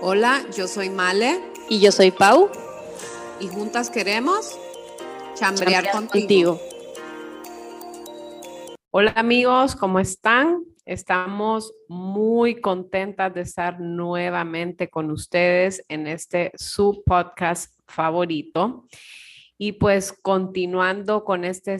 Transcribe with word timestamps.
Hola, 0.00 0.44
yo 0.56 0.66
soy 0.66 0.90
Male. 0.90 1.40
Y 1.68 1.80
yo 1.80 1.90
soy 1.92 2.10
Pau. 2.10 2.50
Y 3.40 3.48
juntas 3.48 3.90
queremos 3.90 4.58
chambrear, 5.34 5.90
contigo. 5.90 6.60
Hola 8.90 9.12
amigos, 9.16 9.74
¿cómo 9.76 9.98
están? 9.98 10.64
Estamos 10.84 11.72
muy 11.88 12.60
contentas 12.60 13.32
de 13.32 13.40
estar 13.42 13.80
nuevamente 13.80 14.90
con 14.90 15.10
ustedes 15.10 15.82
en 15.88 16.06
este 16.06 16.52
su 16.56 17.02
podcast 17.06 17.72
favorito. 17.86 18.86
Y 19.56 19.72
pues 19.72 20.12
continuando 20.12 21.24
con 21.24 21.44
este 21.44 21.78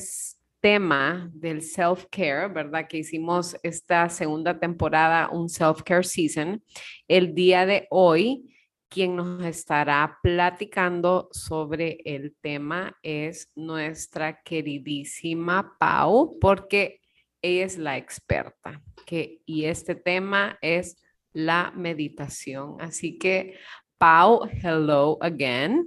tema 0.64 1.30
del 1.34 1.60
self-care, 1.60 2.48
¿verdad? 2.48 2.88
Que 2.88 2.96
hicimos 2.96 3.54
esta 3.62 4.08
segunda 4.08 4.58
temporada, 4.58 5.28
un 5.28 5.50
self-care 5.50 6.02
season. 6.02 6.64
El 7.06 7.34
día 7.34 7.66
de 7.66 7.86
hoy, 7.90 8.56
quien 8.88 9.14
nos 9.14 9.44
estará 9.44 10.16
platicando 10.22 11.28
sobre 11.32 11.98
el 12.06 12.34
tema 12.40 12.96
es 13.02 13.52
nuestra 13.54 14.40
queridísima 14.40 15.76
Pau, 15.78 16.38
porque 16.40 17.02
ella 17.42 17.66
es 17.66 17.76
la 17.76 17.98
experta. 17.98 18.80
Que, 19.04 19.42
y 19.44 19.66
este 19.66 19.94
tema 19.94 20.58
es 20.62 20.96
la 21.34 21.74
meditación. 21.76 22.80
Así 22.80 23.18
que, 23.18 23.58
Pau, 23.98 24.48
hello 24.62 25.18
again 25.20 25.84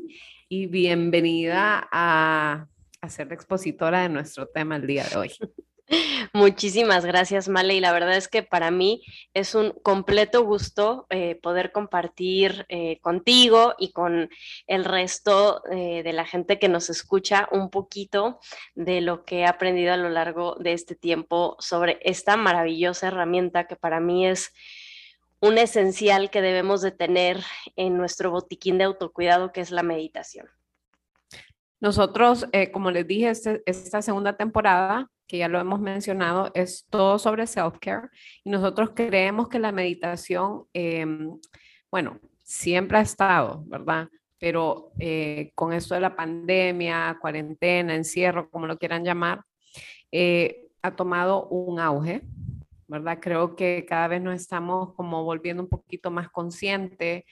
y 0.47 0.67
bienvenida 0.67 1.89
a 1.91 2.67
ser 3.09 3.31
expositora 3.34 4.02
de 4.02 4.09
nuestro 4.09 4.47
tema 4.47 4.75
el 4.75 4.88
día 4.88 5.05
de 5.05 5.17
hoy. 5.17 5.31
Muchísimas 6.34 7.05
gracias, 7.05 7.47
Male. 7.47 7.75
Y 7.75 7.80
la 7.80 7.93
verdad 7.93 8.17
es 8.17 8.27
que 8.27 8.43
para 8.43 8.71
mí 8.71 9.03
es 9.33 9.55
un 9.55 9.71
completo 9.71 10.43
gusto 10.43 11.07
eh, 11.09 11.35
poder 11.35 11.71
compartir 11.71 12.66
eh, 12.70 12.99
contigo 12.99 13.73
y 13.77 13.91
con 13.91 14.30
el 14.67 14.85
resto 14.85 15.63
eh, 15.72 16.03
de 16.03 16.13
la 16.13 16.25
gente 16.25 16.59
que 16.59 16.67
nos 16.67 16.89
escucha 16.89 17.47
un 17.52 17.69
poquito 17.69 18.39
de 18.75 19.02
lo 19.02 19.23
que 19.23 19.39
he 19.39 19.45
aprendido 19.45 19.94
a 19.94 19.97
lo 19.97 20.09
largo 20.09 20.55
de 20.59 20.73
este 20.73 20.95
tiempo 20.95 21.55
sobre 21.59 22.00
esta 22.02 22.35
maravillosa 22.35 23.08
herramienta 23.08 23.67
que 23.67 23.75
para 23.75 24.00
mí 24.00 24.28
es 24.28 24.52
un 25.39 25.58
esencial 25.58 26.30
que 26.30 26.41
debemos 26.41 26.81
de 26.81 26.91
tener 26.91 27.44
en 27.75 27.95
nuestro 27.95 28.31
botiquín 28.31 28.78
de 28.78 28.85
autocuidado, 28.85 29.52
que 29.52 29.61
es 29.61 29.72
la 29.72 29.83
meditación. 29.83 30.47
Nosotros, 31.80 32.47
eh, 32.53 32.72
como 32.72 32.92
les 32.92 33.08
dije, 33.08 33.30
este, 33.30 33.61
esta 33.66 34.02
segunda 34.02 34.36
temporada, 34.36 35.09
que 35.28 35.38
ya 35.38 35.47
lo 35.47 35.59
hemos 35.59 35.80
mencionado, 35.80 36.52
es 36.56 36.88
todo 36.89 37.19
sobre 37.19 37.45
self-care 37.45 38.09
y 38.44 38.50
nosotros 38.50 38.92
creemos 38.95 39.50
que 39.50 39.59
la 39.59 39.72
meditación, 39.72 40.66
em, 40.73 41.38
bueno, 41.92 42.19
siempre 42.44 42.97
ha 42.97 43.02
estado, 43.02 43.64
¿verdad? 43.67 44.09
Pero 44.39 44.92
eh, 45.00 45.52
con 45.53 45.73
esto 45.73 45.95
de 45.95 46.02
la 46.02 46.16
pandemia, 46.16 47.17
cuarentena, 47.22 47.95
encierro, 47.95 48.50
como 48.50 48.67
lo 48.67 48.78
quieran 48.78 49.03
llamar, 49.03 49.44
eh, 50.12 50.67
ha 50.81 50.95
tomado 50.95 51.47
un 51.50 51.80
auge, 51.80 52.22
¿verdad? 52.88 53.19
Creo 53.22 53.56
que 53.56 53.86
cada 53.86 54.08
vez 54.08 54.22
nos 54.22 54.36
estamos 54.36 54.94
como 54.94 55.23
volviendo 55.23 55.62
un 55.64 55.69
poquito 55.69 56.09
más 56.09 56.30
conscientes 56.30 57.25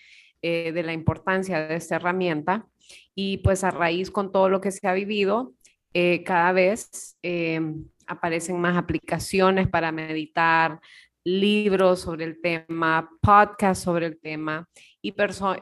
de 0.46 0.84
la 0.84 0.94
importancia 0.94 1.68
de 1.68 1.76
esta 1.76 1.96
herramienta 1.96 2.68
y 3.16 3.38
pues 3.38 3.64
a 3.64 3.72
raíz 3.72 4.12
con 4.12 4.32
todo 4.32 4.50
lo 4.50 4.62
que 4.62 4.72
se 4.72 4.88
ha 4.88 4.94
vivido, 4.94 5.54
eh, 5.94 6.24
cada 6.24 6.52
vez 6.52 7.18
eh, 7.24 7.62
aparecen 8.06 8.60
más 8.60 8.78
aplicaciones 8.78 9.70
para 9.70 9.94
meditar, 9.94 10.82
libros 11.24 12.02
sobre 12.02 12.26
el 12.26 12.42
tema, 12.42 13.10
podcasts 13.22 13.84
sobre 13.86 14.06
el 14.06 14.20
tema 14.20 14.68
y, 15.02 15.16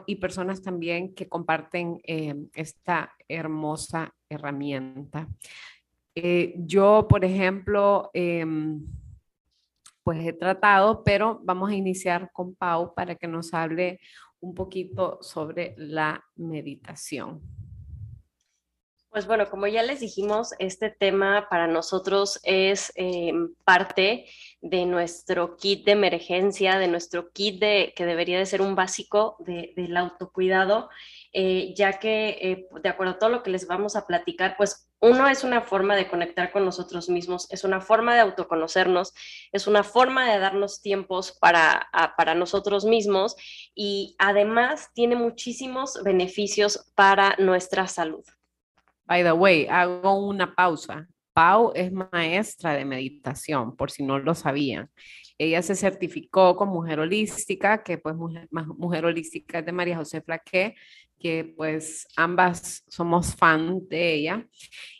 y 0.07 0.15
personas 0.15 0.61
también 0.61 1.13
que 1.13 1.29
comparten 1.29 2.01
eh, 2.03 2.35
esta 2.53 3.13
hermosa 3.27 4.13
herramienta. 4.27 5.27
yo, 6.55 7.07
por 7.07 7.23
ejemplo, 7.23 8.09
em, 8.13 8.83
pues 10.03 10.25
he 10.25 10.33
tratado, 10.33 11.03
pero 11.03 11.39
vamos 11.43 11.71
a 11.71 11.75
iniciar 11.75 12.29
con 12.33 12.55
Pau 12.55 12.93
para 12.93 13.15
que 13.15 13.27
nos 13.27 13.53
hable 13.53 13.99
un 14.43 14.53
poquito 14.53 15.19
sobre 15.21 15.73
la 15.77 16.23
meditación. 16.35 17.41
Pues 19.09 19.25
bueno, 19.27 19.47
como 19.49 19.67
ya 19.67 19.83
les 19.83 19.99
dijimos, 19.99 20.53
este 20.57 20.89
tema 20.89 21.47
para 21.47 21.67
nosotros 21.67 22.39
es 22.43 22.91
em, 22.95 23.53
parte 23.63 24.25
de 24.59 24.85
nuestro 24.85 25.55
kit 25.55 25.85
de 25.85 25.91
emergencia, 25.91 26.79
de 26.79 26.87
nuestro 26.87 27.29
kit 27.29 27.59
de, 27.59 27.93
que 27.95 28.05
debería 28.05 28.39
de 28.39 28.47
ser 28.47 28.61
un 28.61 28.75
básico 28.75 29.37
del 29.39 29.95
autocuidado, 29.95 30.89
eh, 31.31 31.73
ya 31.75 31.99
que 31.99 32.29
eh, 32.41 32.67
de 32.81 32.89
acuerdo 32.89 33.13
a 33.13 33.19
todo 33.19 33.29
lo 33.29 33.43
que 33.43 33.51
les 33.51 33.67
vamos 33.67 33.95
a 33.95 34.07
platicar, 34.07 34.55
pues 34.57 34.89
uno 35.03 35.27
es 35.27 35.43
una 35.43 35.59
forma 35.59 35.97
de 35.97 36.07
conectar 36.07 36.49
con 36.53 36.63
nosotros 36.63 37.09
mismos, 37.09 37.45
es 37.51 37.65
una 37.65 37.81
forma 37.81 38.15
de 38.15 38.21
autoconocernos, 38.21 39.13
es 39.51 39.67
una 39.67 39.83
forma 39.83 40.31
de 40.31 40.39
darnos 40.39 40.81
tiempos 40.81 41.37
para, 41.41 41.89
para 42.15 42.35
nosotros 42.35 42.85
mismos 42.85 43.35
y 43.75 44.15
además 44.17 44.91
tiene 44.93 45.17
muchísimos 45.17 46.01
beneficios 46.05 46.89
para 46.95 47.35
nuestra 47.37 47.85
salud. 47.87 48.23
By 49.03 49.23
the 49.23 49.33
way, 49.33 49.67
hago 49.67 50.25
una 50.25 50.55
pausa. 50.55 51.09
Pau 51.33 51.73
es 51.75 51.91
maestra 51.91 52.73
de 52.73 52.85
meditación, 52.85 53.75
por 53.75 53.91
si 53.91 54.03
no 54.03 54.19
lo 54.19 54.35
sabían. 54.35 54.89
Ella 55.37 55.61
se 55.61 55.75
certificó 55.75 56.55
con 56.55 56.69
Mujer 56.69 56.99
Holística, 56.99 57.83
que 57.83 57.97
pues 57.97 58.15
Mujer, 58.15 58.47
mujer 58.51 59.05
Holística 59.05 59.59
es 59.59 59.65
de 59.65 59.71
María 59.71 59.97
José 59.97 60.21
Flaqué, 60.21 60.75
que 61.19 61.53
pues 61.55 62.07
ambas 62.15 62.83
somos 62.87 63.35
fan 63.35 63.87
de 63.87 64.13
ella. 64.13 64.47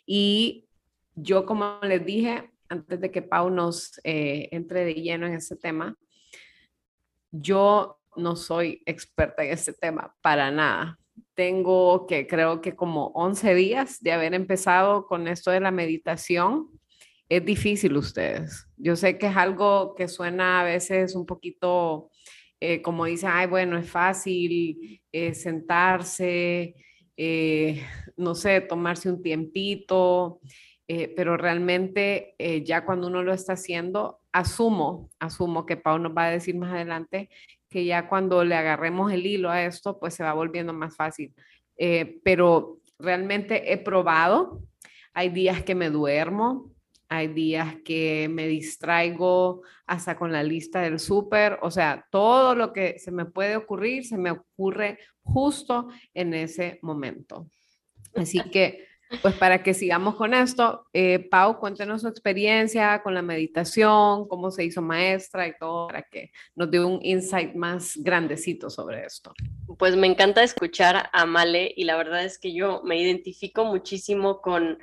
Y 0.06 0.66
yo, 1.14 1.46
como 1.46 1.78
les 1.82 2.04
dije, 2.04 2.50
antes 2.68 3.00
de 3.00 3.10
que 3.10 3.22
Pau 3.22 3.50
nos 3.50 4.00
eh, 4.04 4.48
entre 4.50 4.84
de 4.84 4.94
lleno 4.94 5.26
en 5.26 5.34
ese 5.34 5.56
tema, 5.56 5.96
yo 7.30 8.00
no 8.16 8.36
soy 8.36 8.82
experta 8.86 9.44
en 9.44 9.52
este 9.52 9.72
tema 9.72 10.14
para 10.22 10.50
nada. 10.50 10.98
Tengo 11.34 12.06
que 12.06 12.26
creo 12.26 12.60
que 12.60 12.74
como 12.74 13.08
11 13.14 13.54
días 13.54 14.00
de 14.00 14.12
haber 14.12 14.34
empezado 14.34 15.06
con 15.06 15.28
esto 15.28 15.50
de 15.50 15.60
la 15.60 15.70
meditación. 15.70 16.68
Es 17.34 17.44
difícil 17.44 17.96
ustedes. 17.96 18.66
Yo 18.76 18.96
sé 18.96 19.18
que 19.18 19.26
es 19.26 19.36
algo 19.36 19.94
que 19.94 20.08
suena 20.08 20.60
a 20.60 20.64
veces 20.64 21.14
un 21.14 21.26
poquito 21.26 22.10
eh, 22.66 22.80
como 22.80 23.04
dice, 23.04 23.26
ay, 23.26 23.46
bueno, 23.46 23.76
es 23.76 23.90
fácil 23.90 25.02
eh, 25.12 25.34
sentarse, 25.34 26.74
eh, 27.14 27.84
no 28.16 28.34
sé, 28.34 28.62
tomarse 28.62 29.10
un 29.10 29.20
tiempito, 29.20 30.40
pero 30.86 31.36
realmente 31.36 32.34
ya 32.64 32.84
cuando 32.86 33.08
uno 33.08 33.22
lo 33.22 33.34
está 33.34 33.54
haciendo, 33.54 34.20
asumo, 34.32 35.10
asumo 35.18 35.66
que 35.66 35.76
Pau 35.76 35.98
nos 35.98 36.16
va 36.16 36.26
a 36.26 36.30
decir 36.30 36.56
más 36.56 36.72
adelante 36.72 37.28
que 37.70 37.84
ya 37.84 38.08
cuando 38.08 38.44
le 38.44 38.54
agarremos 38.54 39.12
el 39.12 39.26
hilo 39.26 39.50
a 39.50 39.64
esto, 39.64 39.98
pues 39.98 40.14
se 40.14 40.24
va 40.24 40.32
volviendo 40.32 40.72
más 40.72 40.96
fácil. 40.96 41.34
pero 42.22 42.80
realmente 42.98 43.72
he 43.72 43.78
probado, 43.78 44.62
hay 45.12 45.28
días 45.28 45.62
que 45.62 45.74
me 45.74 45.90
duermo, 45.90 46.73
hay 47.08 47.28
días 47.28 47.76
que 47.84 48.28
me 48.30 48.46
distraigo 48.46 49.62
hasta 49.86 50.16
con 50.16 50.32
la 50.32 50.42
lista 50.42 50.80
del 50.80 50.98
súper, 50.98 51.58
o 51.62 51.70
sea, 51.70 52.06
todo 52.10 52.54
lo 52.54 52.72
que 52.72 52.98
se 52.98 53.10
me 53.10 53.24
puede 53.24 53.56
ocurrir, 53.56 54.04
se 54.04 54.18
me 54.18 54.30
ocurre 54.30 54.98
justo 55.22 55.88
en 56.14 56.34
ese 56.34 56.78
momento. 56.82 57.46
Así 58.14 58.40
que, 58.50 58.86
pues 59.22 59.34
para 59.34 59.62
que 59.62 59.74
sigamos 59.74 60.16
con 60.16 60.34
esto, 60.34 60.86
eh, 60.92 61.18
Pau, 61.30 61.58
cuéntenos 61.58 62.02
su 62.02 62.08
experiencia 62.08 63.02
con 63.02 63.14
la 63.14 63.22
meditación, 63.22 64.26
cómo 64.26 64.50
se 64.50 64.64
hizo 64.64 64.82
maestra 64.82 65.46
y 65.46 65.56
todo, 65.58 65.88
para 65.88 66.02
que 66.02 66.30
nos 66.54 66.70
dé 66.70 66.82
un 66.82 66.98
insight 67.02 67.54
más 67.54 67.96
grandecito 67.96 68.70
sobre 68.70 69.04
esto. 69.04 69.32
Pues 69.78 69.96
me 69.96 70.06
encanta 70.06 70.42
escuchar 70.42 71.10
a 71.12 71.26
Male 71.26 71.72
y 71.76 71.84
la 71.84 71.96
verdad 71.96 72.24
es 72.24 72.38
que 72.38 72.54
yo 72.54 72.82
me 72.84 73.00
identifico 73.00 73.64
muchísimo 73.64 74.40
con 74.40 74.78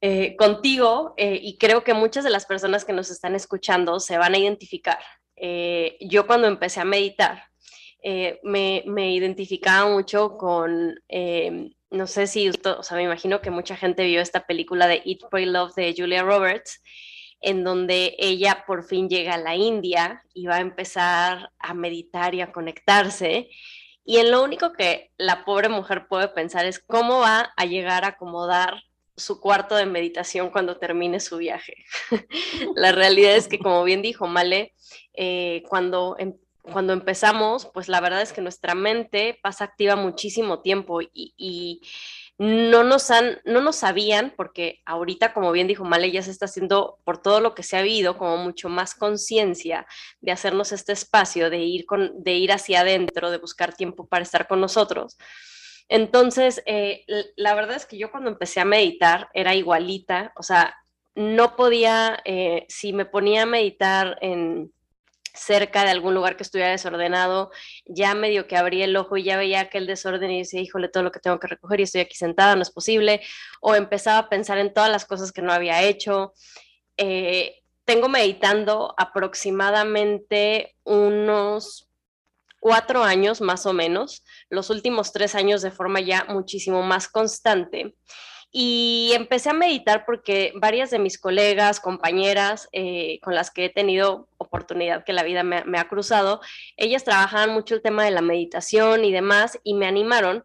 eh, 0.00 0.36
contigo 0.36 1.14
eh, 1.16 1.40
y 1.42 1.58
creo 1.58 1.82
que 1.82 1.92
muchas 1.92 2.22
de 2.22 2.30
las 2.30 2.46
personas 2.46 2.84
que 2.84 2.92
nos 2.92 3.10
están 3.10 3.34
escuchando 3.34 3.98
se 3.98 4.16
van 4.16 4.34
a 4.34 4.38
identificar. 4.38 4.98
Eh, 5.34 5.96
yo 6.00 6.26
cuando 6.26 6.46
empecé 6.46 6.80
a 6.80 6.84
meditar, 6.84 7.44
me, 8.44 8.84
me, 8.86 9.12
identificaba 9.12 9.90
mucho 9.90 10.38
con, 10.38 10.94
no 11.90 12.06
sé 12.06 12.26
si, 12.28 12.48
o 12.48 12.82
sea, 12.82 12.96
me 12.96 13.02
imagino 13.02 13.40
que 13.40 13.50
mucha 13.50 13.76
gente 13.76 14.04
vio 14.04 14.20
esta 14.20 14.46
película 14.46 14.86
de 14.86 15.02
Eat, 15.04 15.28
Pray, 15.30 15.46
Love 15.46 15.74
de 15.74 15.94
Julia 15.96 16.22
Roberts, 16.22 16.80
en 17.40 17.64
donde 17.64 18.14
ella 18.18 18.64
por 18.66 18.84
fin 18.84 19.08
llega 19.08 19.34
a 19.34 19.38
la 19.38 19.56
India 19.56 20.22
y 20.32 20.46
va 20.46 20.56
a 20.56 20.60
empezar 20.60 21.50
a 21.58 21.74
meditar 21.74 22.36
y 22.36 22.40
a 22.40 22.52
conectarse. 22.52 23.50
Y 24.04 24.18
en 24.18 24.30
lo 24.30 24.42
único 24.44 24.72
que 24.72 25.10
la 25.18 25.44
pobre 25.44 25.68
mujer 25.68 26.06
puede 26.08 26.28
pensar 26.28 26.66
es 26.66 26.78
cómo 26.78 27.18
va 27.20 27.52
a 27.56 27.64
llegar 27.66 28.04
a 28.04 28.08
acomodar 28.08 28.82
su 29.18 29.40
cuarto 29.40 29.74
de 29.74 29.86
meditación 29.86 30.50
cuando 30.50 30.78
termine 30.78 31.20
su 31.20 31.36
viaje. 31.36 31.84
la 32.74 32.92
realidad 32.92 33.34
es 33.36 33.48
que, 33.48 33.58
como 33.58 33.84
bien 33.84 34.02
dijo 34.02 34.26
Male, 34.26 34.74
eh, 35.14 35.62
cuando, 35.68 36.16
em, 36.18 36.34
cuando 36.62 36.92
empezamos, 36.92 37.66
pues 37.66 37.88
la 37.88 38.00
verdad 38.00 38.22
es 38.22 38.32
que 38.32 38.40
nuestra 38.40 38.74
mente 38.74 39.38
pasa 39.42 39.64
activa 39.64 39.96
muchísimo 39.96 40.60
tiempo 40.60 41.00
y, 41.02 41.82
no 42.40 42.84
nos 42.84 43.10
han, 43.10 43.40
no 43.44 43.60
nos 43.60 43.74
sabían, 43.74 44.32
porque 44.36 44.80
ahorita, 44.86 45.34
como 45.34 45.50
bien 45.50 45.66
dijo 45.66 45.84
Male, 45.84 46.12
ya 46.12 46.22
se 46.22 46.30
está 46.30 46.44
haciendo 46.44 47.00
por 47.02 47.20
todo 47.20 47.40
lo 47.40 47.52
que 47.52 47.64
se 47.64 47.76
ha 47.76 47.80
habido, 47.80 48.16
como 48.16 48.36
mucho 48.36 48.68
más 48.68 48.94
conciencia 48.94 49.88
de 50.20 50.30
hacernos 50.30 50.70
este 50.70 50.92
espacio, 50.92 51.50
de 51.50 51.58
ir, 51.58 51.84
con, 51.84 52.22
de 52.22 52.34
ir 52.34 52.52
hacia 52.52 52.82
adentro, 52.82 53.32
de 53.32 53.38
buscar 53.38 53.74
tiempo 53.74 54.06
para 54.06 54.22
estar 54.22 54.46
con 54.46 54.60
nosotros. 54.60 55.16
Entonces, 55.88 56.62
eh, 56.66 57.04
la 57.36 57.54
verdad 57.54 57.76
es 57.76 57.86
que 57.86 57.98
yo 57.98 58.10
cuando 58.10 58.30
empecé 58.30 58.60
a 58.60 58.64
meditar 58.64 59.28
era 59.32 59.54
igualita, 59.54 60.32
o 60.36 60.42
sea, 60.42 60.74
no 61.14 61.56
podía, 61.56 62.20
eh, 62.24 62.66
si 62.68 62.92
me 62.92 63.04
ponía 63.04 63.42
a 63.42 63.46
meditar 63.46 64.18
en 64.20 64.72
cerca 65.34 65.84
de 65.84 65.90
algún 65.90 66.14
lugar 66.14 66.36
que 66.36 66.42
estuviera 66.42 66.70
desordenado, 66.70 67.50
ya 67.86 68.14
medio 68.14 68.46
que 68.46 68.56
abría 68.56 68.84
el 68.84 68.96
ojo 68.96 69.16
y 69.16 69.22
ya 69.24 69.36
veía 69.36 69.60
aquel 69.60 69.86
desorden 69.86 70.30
y 70.30 70.38
decía, 70.40 70.60
híjole, 70.60 70.88
todo 70.88 71.02
lo 71.02 71.12
que 71.12 71.20
tengo 71.20 71.38
que 71.38 71.46
recoger 71.46 71.80
y 71.80 71.84
estoy 71.84 72.02
aquí 72.02 72.16
sentada, 72.16 72.56
no 72.56 72.62
es 72.62 72.70
posible, 72.70 73.20
o 73.60 73.74
empezaba 73.74 74.18
a 74.18 74.28
pensar 74.28 74.58
en 74.58 74.72
todas 74.72 74.90
las 74.90 75.04
cosas 75.06 75.32
que 75.32 75.42
no 75.42 75.52
había 75.52 75.82
hecho. 75.82 76.34
Eh, 76.96 77.62
tengo 77.84 78.08
meditando 78.08 78.94
aproximadamente 78.98 80.74
unos 80.84 81.87
cuatro 82.60 83.02
años 83.02 83.40
más 83.40 83.66
o 83.66 83.72
menos, 83.72 84.24
los 84.50 84.70
últimos 84.70 85.12
tres 85.12 85.34
años 85.34 85.62
de 85.62 85.70
forma 85.70 86.00
ya 86.00 86.24
muchísimo 86.28 86.82
más 86.82 87.08
constante. 87.08 87.94
Y 88.50 89.12
empecé 89.14 89.50
a 89.50 89.54
meditar 89.54 90.06
porque 90.06 90.52
varias 90.56 90.90
de 90.90 90.98
mis 90.98 91.18
colegas, 91.18 91.80
compañeras 91.80 92.68
eh, 92.72 93.20
con 93.22 93.34
las 93.34 93.50
que 93.50 93.66
he 93.66 93.68
tenido 93.68 94.28
oportunidad 94.38 95.04
que 95.04 95.12
la 95.12 95.22
vida 95.22 95.42
me, 95.42 95.78
ha 95.78 95.88
cruzado, 95.88 96.40
ellas 96.78 97.04
trabajaban 97.04 97.50
mucho 97.50 97.74
el 97.74 97.82
tema 97.82 98.04
de 98.04 98.10
la 98.10 98.22
meditación 98.22 99.04
y 99.04 99.12
demás 99.12 99.58
y 99.64 99.74
me 99.74 99.86
animaron. 99.86 100.44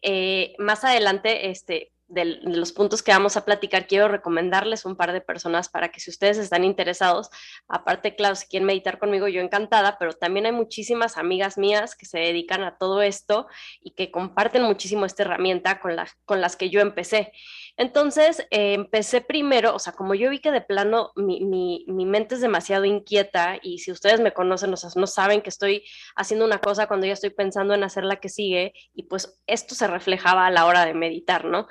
Eh, 0.00 0.54
más 0.58 0.82
adelante, 0.84 1.50
este, 1.50 1.91
de, 2.12 2.24
los 2.42 2.72
puntos 2.72 3.02
que 3.02 3.10
vamos 3.10 3.36
a 3.36 3.44
platicar, 3.44 3.86
quiero 3.86 4.06
recomendarles 4.08 4.84
un 4.84 4.96
par 4.96 5.12
de 5.12 5.20
personas 5.20 5.68
para 5.68 5.90
que 5.90 6.00
si 6.00 6.10
ustedes 6.10 6.36
están 6.36 6.64
interesados, 6.64 7.30
aparte, 7.68 8.14
claro, 8.14 8.36
si 8.36 8.46
quieren 8.46 8.66
meditar 8.66 8.98
conmigo, 8.98 9.28
yo 9.28 9.40
encantada, 9.40 9.96
pero 9.98 10.12
también 10.12 10.46
hay 10.46 10.52
muchísimas 10.52 11.16
amigas 11.16 11.56
mías 11.56 11.96
que 11.96 12.04
se 12.04 12.18
dedican 12.18 12.64
a 12.64 12.76
todo 12.76 13.00
esto 13.00 13.46
y 13.80 13.92
que 13.92 14.10
comparten 14.10 14.62
muchísimo 14.62 15.06
esta 15.06 15.22
herramienta 15.22 15.80
con, 15.80 15.96
la, 15.96 16.06
con 16.24 16.40
las 16.40 16.56
que 16.56 16.68
yo 16.68 16.80
empecé. 16.80 17.32
Entonces, 17.78 18.40
eh, 18.50 18.74
empecé 18.74 19.22
primero, 19.22 19.74
o 19.74 19.78
sea, 19.78 19.94
como 19.94 20.14
yo 20.14 20.28
vi 20.28 20.40
que 20.40 20.50
de 20.50 20.60
plano 20.60 21.12
mi, 21.16 21.40
mi, 21.40 21.86
mi, 21.88 22.04
mente 22.04 22.34
es 22.34 22.42
demasiado 22.42 22.84
inquieta 22.84 23.58
y 23.62 23.78
si 23.78 23.90
ustedes 23.90 24.20
me 24.20 24.32
conocen, 24.32 24.72
o 24.72 24.76
sea, 24.76 24.90
no 24.96 25.06
saben 25.06 25.40
que 25.40 25.48
estoy 25.48 25.84
haciendo 26.14 26.44
una 26.44 26.58
cosa 26.58 26.86
cuando 26.86 27.06
ya 27.06 27.14
estoy 27.14 27.30
pensando 27.30 27.72
en 27.72 27.84
hacer 27.84 28.04
la 28.04 28.16
que 28.16 28.28
sigue 28.28 28.74
y 28.92 29.04
pues 29.04 29.40
esto 29.46 29.74
se 29.74 29.86
reflejaba 29.86 30.46
a 30.46 30.50
la 30.50 30.66
hora 30.66 30.84
de 30.84 30.92
meditar, 30.92 31.46
¿no? 31.46 31.66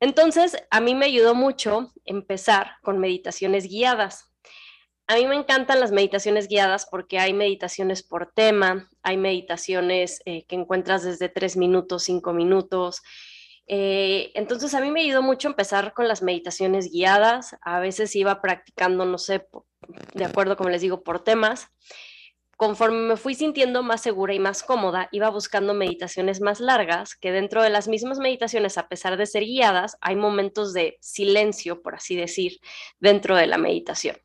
Entonces, 0.00 0.56
a 0.70 0.80
mí 0.80 0.94
me 0.94 1.06
ayudó 1.06 1.34
mucho 1.34 1.92
empezar 2.04 2.72
con 2.82 2.98
meditaciones 2.98 3.68
guiadas. 3.68 4.32
A 5.06 5.16
mí 5.16 5.26
me 5.26 5.36
encantan 5.36 5.80
las 5.80 5.90
meditaciones 5.90 6.48
guiadas 6.48 6.86
porque 6.90 7.18
hay 7.18 7.32
meditaciones 7.32 8.02
por 8.02 8.30
tema, 8.32 8.90
hay 9.02 9.16
meditaciones 9.16 10.20
eh, 10.26 10.44
que 10.46 10.54
encuentras 10.54 11.02
desde 11.02 11.30
tres 11.30 11.56
minutos, 11.56 12.04
cinco 12.04 12.32
minutos. 12.32 13.02
Eh, 13.66 14.30
entonces, 14.34 14.74
a 14.74 14.80
mí 14.80 14.90
me 14.90 15.00
ayudó 15.00 15.22
mucho 15.22 15.48
empezar 15.48 15.94
con 15.94 16.08
las 16.08 16.22
meditaciones 16.22 16.90
guiadas. 16.92 17.56
A 17.62 17.80
veces 17.80 18.14
iba 18.16 18.40
practicando, 18.40 19.04
no 19.06 19.18
sé, 19.18 19.46
de 20.14 20.24
acuerdo, 20.24 20.56
como 20.56 20.70
les 20.70 20.82
digo, 20.82 21.02
por 21.02 21.24
temas. 21.24 21.68
Conforme 22.58 22.98
me 22.98 23.16
fui 23.16 23.36
sintiendo 23.36 23.84
más 23.84 24.00
segura 24.02 24.34
y 24.34 24.40
más 24.40 24.64
cómoda, 24.64 25.08
iba 25.12 25.30
buscando 25.30 25.74
meditaciones 25.74 26.40
más 26.40 26.58
largas, 26.58 27.14
que 27.14 27.30
dentro 27.30 27.62
de 27.62 27.70
las 27.70 27.86
mismas 27.86 28.18
meditaciones, 28.18 28.78
a 28.78 28.88
pesar 28.88 29.16
de 29.16 29.26
ser 29.26 29.44
guiadas, 29.44 29.96
hay 30.00 30.16
momentos 30.16 30.72
de 30.72 30.98
silencio, 31.00 31.82
por 31.82 31.94
así 31.94 32.16
decir, 32.16 32.58
dentro 32.98 33.36
de 33.36 33.46
la 33.46 33.58
meditación. 33.58 34.16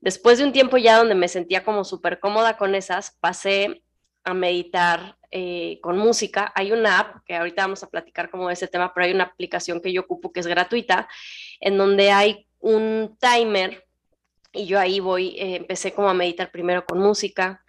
Después 0.00 0.38
de 0.38 0.44
un 0.44 0.52
tiempo 0.52 0.78
ya 0.78 0.96
donde 0.96 1.14
me 1.14 1.28
sentía 1.28 1.64
como 1.64 1.84
súper 1.84 2.18
cómoda 2.18 2.56
con 2.56 2.74
esas, 2.74 3.14
pasé 3.20 3.82
a 4.24 4.32
meditar 4.32 5.18
eh, 5.30 5.78
con 5.82 5.98
música. 5.98 6.50
Hay 6.54 6.72
una 6.72 6.98
app, 6.98 7.26
que 7.26 7.36
ahorita 7.36 7.60
vamos 7.60 7.82
a 7.82 7.90
platicar 7.90 8.30
como 8.30 8.48
de 8.48 8.54
ese 8.54 8.68
tema, 8.68 8.94
pero 8.94 9.04
hay 9.04 9.12
una 9.12 9.24
aplicación 9.24 9.82
que 9.82 9.92
yo 9.92 10.00
ocupo 10.00 10.32
que 10.32 10.40
es 10.40 10.46
gratuita, 10.46 11.08
en 11.60 11.76
donde 11.76 12.10
hay 12.10 12.48
un 12.58 13.18
timer 13.20 13.85
y 14.56 14.66
yo 14.66 14.78
ahí 14.78 15.00
voy, 15.00 15.36
eh, 15.38 15.56
empecé 15.56 15.92
como 15.92 16.08
a 16.08 16.14
meditar 16.14 16.50
primero 16.50 16.84
con 16.86 16.98
música, 16.98 17.64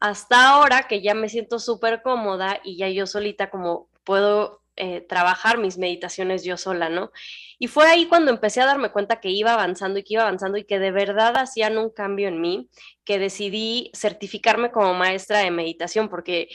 hasta 0.00 0.48
ahora 0.50 0.88
que 0.88 1.02
ya 1.02 1.14
me 1.14 1.28
siento 1.28 1.58
súper 1.58 2.02
cómoda 2.02 2.60
y 2.64 2.76
ya 2.78 2.88
yo 2.88 3.06
solita 3.06 3.50
como 3.50 3.88
puedo 4.04 4.62
eh, 4.76 5.02
trabajar 5.02 5.58
mis 5.58 5.76
meditaciones 5.76 6.42
yo 6.42 6.56
sola, 6.56 6.88
¿no? 6.88 7.12
Y 7.58 7.66
fue 7.66 7.86
ahí 7.86 8.06
cuando 8.06 8.30
empecé 8.30 8.62
a 8.62 8.66
darme 8.66 8.90
cuenta 8.90 9.20
que 9.20 9.28
iba 9.28 9.52
avanzando 9.52 9.98
y 9.98 10.04
que 10.04 10.14
iba 10.14 10.22
avanzando 10.22 10.56
y 10.56 10.64
que 10.64 10.78
de 10.78 10.90
verdad 10.90 11.36
hacían 11.36 11.76
un 11.76 11.90
cambio 11.90 12.28
en 12.28 12.40
mí, 12.40 12.70
que 13.04 13.18
decidí 13.18 13.90
certificarme 13.94 14.70
como 14.70 14.94
maestra 14.94 15.40
de 15.40 15.50
meditación, 15.50 16.08
porque 16.08 16.48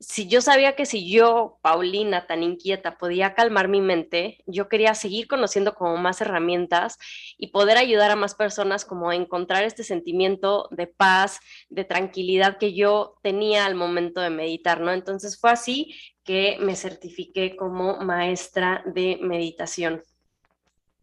si 0.00 0.26
yo 0.26 0.40
sabía 0.40 0.76
que 0.76 0.86
si 0.86 1.10
yo, 1.10 1.58
Paulina, 1.60 2.26
tan 2.26 2.42
inquieta, 2.42 2.96
podía 2.96 3.34
calmar 3.34 3.68
mi 3.68 3.82
mente, 3.82 4.42
yo 4.46 4.66
quería 4.66 4.94
seguir 4.94 5.28
conociendo 5.28 5.74
como 5.74 5.98
más 5.98 6.22
herramientas 6.22 6.98
y 7.36 7.48
poder 7.48 7.76
ayudar 7.76 8.10
a 8.10 8.16
más 8.16 8.34
personas 8.34 8.86
como 8.86 9.10
a 9.10 9.14
encontrar 9.14 9.62
este 9.62 9.84
sentimiento 9.84 10.68
de 10.70 10.86
paz, 10.86 11.40
de 11.68 11.84
tranquilidad 11.84 12.56
que 12.56 12.72
yo 12.72 13.18
tenía 13.22 13.66
al 13.66 13.74
momento 13.74 14.22
de 14.22 14.30
meditar, 14.30 14.80
¿no? 14.80 14.90
Entonces 14.90 15.38
fue 15.38 15.50
así 15.50 15.94
que 16.24 16.56
me 16.60 16.76
certifiqué 16.76 17.54
como 17.54 17.98
maestra 17.98 18.82
de 18.86 19.18
meditación. 19.20 20.02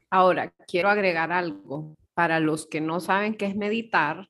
Ahora, 0.09 0.51
quiero 0.67 0.89
agregar 0.89 1.31
algo. 1.31 1.95
Para 2.15 2.39
los 2.39 2.65
que 2.65 2.81
no 2.81 2.99
saben 2.99 3.35
qué 3.35 3.45
es 3.45 3.55
meditar, 3.55 4.27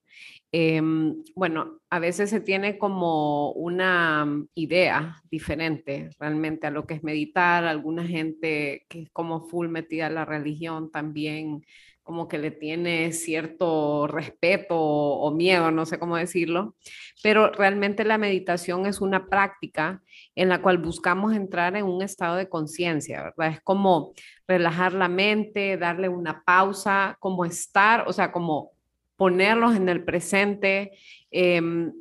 Em, 0.52 1.24
bueno, 1.36 1.80
a 1.90 2.00
veces 2.00 2.30
se 2.30 2.40
tiene 2.40 2.78
como 2.78 3.52
una 3.52 4.26
mm, 4.26 4.48
idea 4.56 5.22
diferente 5.30 6.10
realmente 6.20 6.68
a 6.68 6.72
lo 6.72 6.86
que 6.88 6.96
es 6.96 7.04
meditar. 7.04 7.66
Alguna 7.66 8.06
gente 8.06 8.86
que 8.88 9.04
es 9.04 9.10
como 9.12 9.48
full 9.48 9.68
metida 9.68 10.08
en 10.08 10.16
la 10.16 10.26
religión 10.26 10.90
también 10.92 11.64
como 12.08 12.30
que 12.30 12.38
le 12.38 12.52
tiene 12.52 13.12
cierto 13.12 14.08
respeto 14.08 14.78
o, 14.80 15.30
miedo, 15.32 15.72
no 15.72 15.86
sé 15.86 16.00
cómo 16.00 16.16
decirlo, 16.16 16.74
pero 17.22 17.52
realmente 17.52 18.06
la 18.06 18.18
meditación 18.18 18.86
es 18.86 19.02
una 19.02 19.28
práctica 19.28 20.02
en 20.34 20.48
la 20.48 20.62
cual 20.62 20.78
buscamos 20.78 21.36
entrar 21.36 21.76
en 21.76 21.84
un 21.84 22.02
estado 22.02 22.38
de 22.38 22.48
conciencia, 22.48 23.24
¿verdad? 23.24 23.56
Es 23.56 23.62
como 23.62 24.14
relajar 24.48 24.94
la 24.94 25.10
mente, 25.10 25.76
darle 25.76 26.08
una 26.08 26.44
pausa, 26.46 27.18
como 27.20 27.44
estar, 27.44 28.06
o 28.08 28.14
sea, 28.14 28.32
como 28.32 28.72
ponerlos 29.18 29.76
en 29.76 29.90
el 29.90 30.04
presente. 30.06 30.92
Em, 31.30 31.92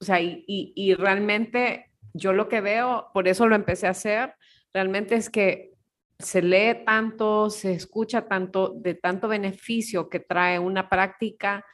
o 0.00 0.04
sea, 0.04 0.18
y, 0.20 0.94
realmente 0.94 1.90
yo 2.12 2.32
lo 2.32 2.48
que 2.48 2.60
veo, 2.60 3.08
por 3.14 3.28
eso 3.28 3.46
lo 3.46 3.54
empecé 3.54 3.86
a 3.86 3.90
hacer, 3.90 4.34
realmente 4.74 5.14
es 5.14 5.30
que 5.30 5.70
se 6.18 6.42
lee 6.42 6.84
tanto, 6.84 7.48
se 7.48 7.72
escucha 7.72 8.26
tanto, 8.26 8.74
de 8.76 8.94
tanto 8.94 9.28
beneficio 9.28 10.08
que 10.08 10.20
trae 10.20 10.58
una 10.58 10.88
práctica 10.88 11.64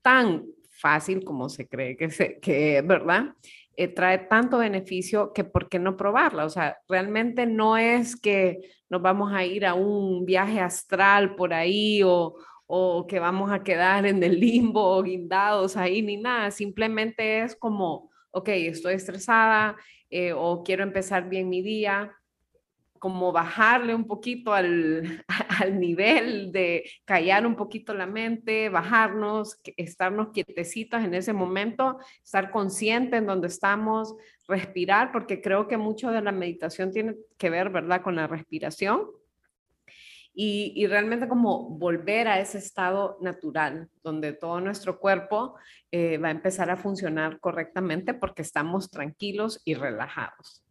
tan 0.00 0.44
fácil 0.70 1.24
como 1.24 1.48
se 1.48 1.66
cree 1.66 1.96
que, 1.96 2.10
se, 2.10 2.38
que 2.38 2.82
¿verdad? 2.82 3.34
Eh, 3.76 3.88
trae 3.88 4.18
tanto 4.18 4.58
beneficio 4.58 5.32
que 5.32 5.44
por 5.44 5.68
qué 5.68 5.78
no 5.78 5.96
probarla. 5.96 6.44
O 6.44 6.50
sea, 6.50 6.78
realmente 6.88 7.46
no 7.46 7.76
es 7.76 8.16
que 8.16 8.60
nos 8.88 9.02
vamos 9.02 9.32
a 9.32 9.44
ir 9.44 9.66
a 9.66 9.74
un 9.74 10.24
viaje 10.24 10.60
astral 10.60 11.34
por 11.34 11.52
ahí 11.52 12.02
o, 12.02 12.36
o 12.66 13.06
que 13.06 13.18
vamos 13.18 13.50
a 13.50 13.62
quedar 13.62 14.06
en 14.06 14.22
el 14.22 14.40
limbo 14.40 15.02
guindados 15.02 15.76
ahí 15.76 16.02
ni 16.02 16.16
nada, 16.16 16.50
simplemente 16.50 17.42
es 17.42 17.54
como, 17.54 18.10
ok, 18.30 18.48
estoy 18.48 18.94
estresada 18.94 19.76
eh, 20.10 20.32
o 20.32 20.62
quiero 20.62 20.82
empezar 20.82 21.28
bien 21.28 21.48
mi 21.48 21.62
día, 21.62 22.12
como 22.98 23.30
bajarle 23.30 23.94
un 23.94 24.06
poquito 24.06 24.52
al, 24.52 25.24
al, 25.60 25.78
nivel 25.78 26.50
de 26.50 26.84
callar 27.04 27.46
un 27.46 27.54
poquito 27.54 27.94
la 27.94 28.06
mente, 28.06 28.68
bajarnos, 28.68 29.60
estarnos 29.76 30.28
quietecitos 30.32 31.04
en 31.04 31.14
ese 31.14 31.32
momento, 31.32 31.98
estar 32.24 32.50
consciente 32.50 33.18
en 33.18 33.26
donde 33.26 33.48
estamos, 33.48 34.14
respirar, 34.48 35.12
porque 35.12 35.40
creo 35.40 35.68
que 35.68 35.76
mucho 35.76 36.10
de 36.10 36.22
la 36.22 36.32
meditación 36.32 36.90
tiene 36.90 37.14
que 37.38 37.50
ver, 37.50 37.70
¿verdad?, 37.70 38.02
con 38.02 38.16
la 38.16 38.26
respiración 38.26 39.06
y, 40.38 40.86
realmente 40.86 41.28
como 41.28 41.70
volver 41.70 42.28
a 42.28 42.38
ese 42.38 42.58
estado 42.58 43.16
natural 43.22 43.88
donde 44.02 44.34
todo 44.34 44.60
nuestro 44.60 45.00
cuerpo 45.00 45.54
eh, 45.90 46.18
va 46.18 46.28
a 46.28 46.32
empezar 46.32 46.68
a 46.68 46.76
funcionar 46.76 47.40
correctamente 47.40 48.12
porque 48.12 48.42
estamos 48.42 48.90
tranquilos 48.90 49.62
y 49.64 49.72
relajados. 49.72 50.65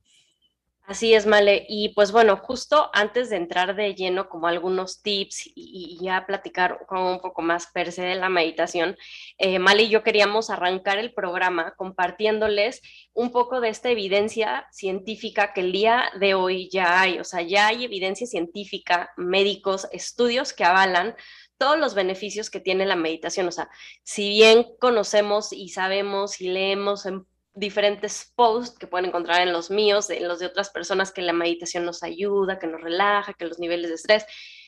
Así 0.87 1.15
es, 1.15 1.25
Male. 1.25 1.65
Y 1.67 1.89
pues 1.95 2.11
bueno, 2.11 2.37
justo 2.37 2.91
antes 2.93 3.31
de 3.31 3.37
entrar 3.37 3.75
de 3.75 3.95
lleno 3.95 4.29
como 4.29 4.45
algunos 4.47 5.01
tips 5.01 5.49
y, 5.55 5.97
ya 5.99 6.27
platicar 6.27 6.85
como 6.87 7.11
un 7.11 7.19
poco 7.21 7.41
más 7.41 7.65
per 7.67 7.91
se 7.91 8.03
de 8.03 8.15
la 8.15 8.29
meditación, 8.29 8.95
eh, 9.39 9.57
Male 9.57 9.83
y 9.83 9.89
yo 9.89 10.03
queríamos 10.03 10.51
arrancar 10.51 10.99
el 10.99 11.11
programa 11.11 11.73
compartiéndoles 11.75 12.81
un 13.13 13.31
poco 13.31 13.61
de 13.61 13.69
esta 13.69 13.89
evidencia 13.89 14.67
científica 14.71 15.53
que 15.53 15.61
el 15.61 15.71
día 15.71 16.11
de 16.19 16.35
hoy 16.35 16.69
ya 16.71 17.01
hay. 17.01 17.17
O 17.17 17.23
sea, 17.23 17.41
ya 17.41 17.67
hay 17.67 17.83
evidencia 17.83 18.27
científica, 18.27 19.11
médicos, 19.17 19.87
estudios 19.91 20.53
que 20.53 20.65
avalan 20.65 21.15
todos 21.57 21.79
los 21.79 21.95
beneficios 21.95 22.51
que 22.51 22.59
tiene 22.59 22.85
la 22.85 22.95
meditación. 22.95 23.47
O 23.47 23.51
sea, 23.51 23.69
si 24.03 24.29
bien 24.29 24.67
conocemos 24.79 25.51
y 25.51 25.69
sabemos 25.69 26.41
y 26.41 26.49
leemos 26.49 27.07
en 27.07 27.25
diferentes 27.55 28.31
posts 28.35 28.77
que 28.77 28.87
pueden 28.87 29.07
encontrar 29.07 29.41
en 29.41 29.53
los 29.53 29.71
míos, 29.71 30.09
en 30.09 30.27
los 30.27 30.39
de 30.39 30.45
otras 30.45 30.69
personas, 30.69 31.11
que 31.11 31.21
la 31.21 31.33
meditación 31.33 31.85
nos 31.85 32.03
ayuda, 32.03 32.59
que 32.59 32.67
nos 32.67 32.81
relaja, 32.81 33.33
que 33.33 33.45
los 33.45 33.59
niveles 33.59 33.89
de 33.89 33.95
estrés. 33.95 34.25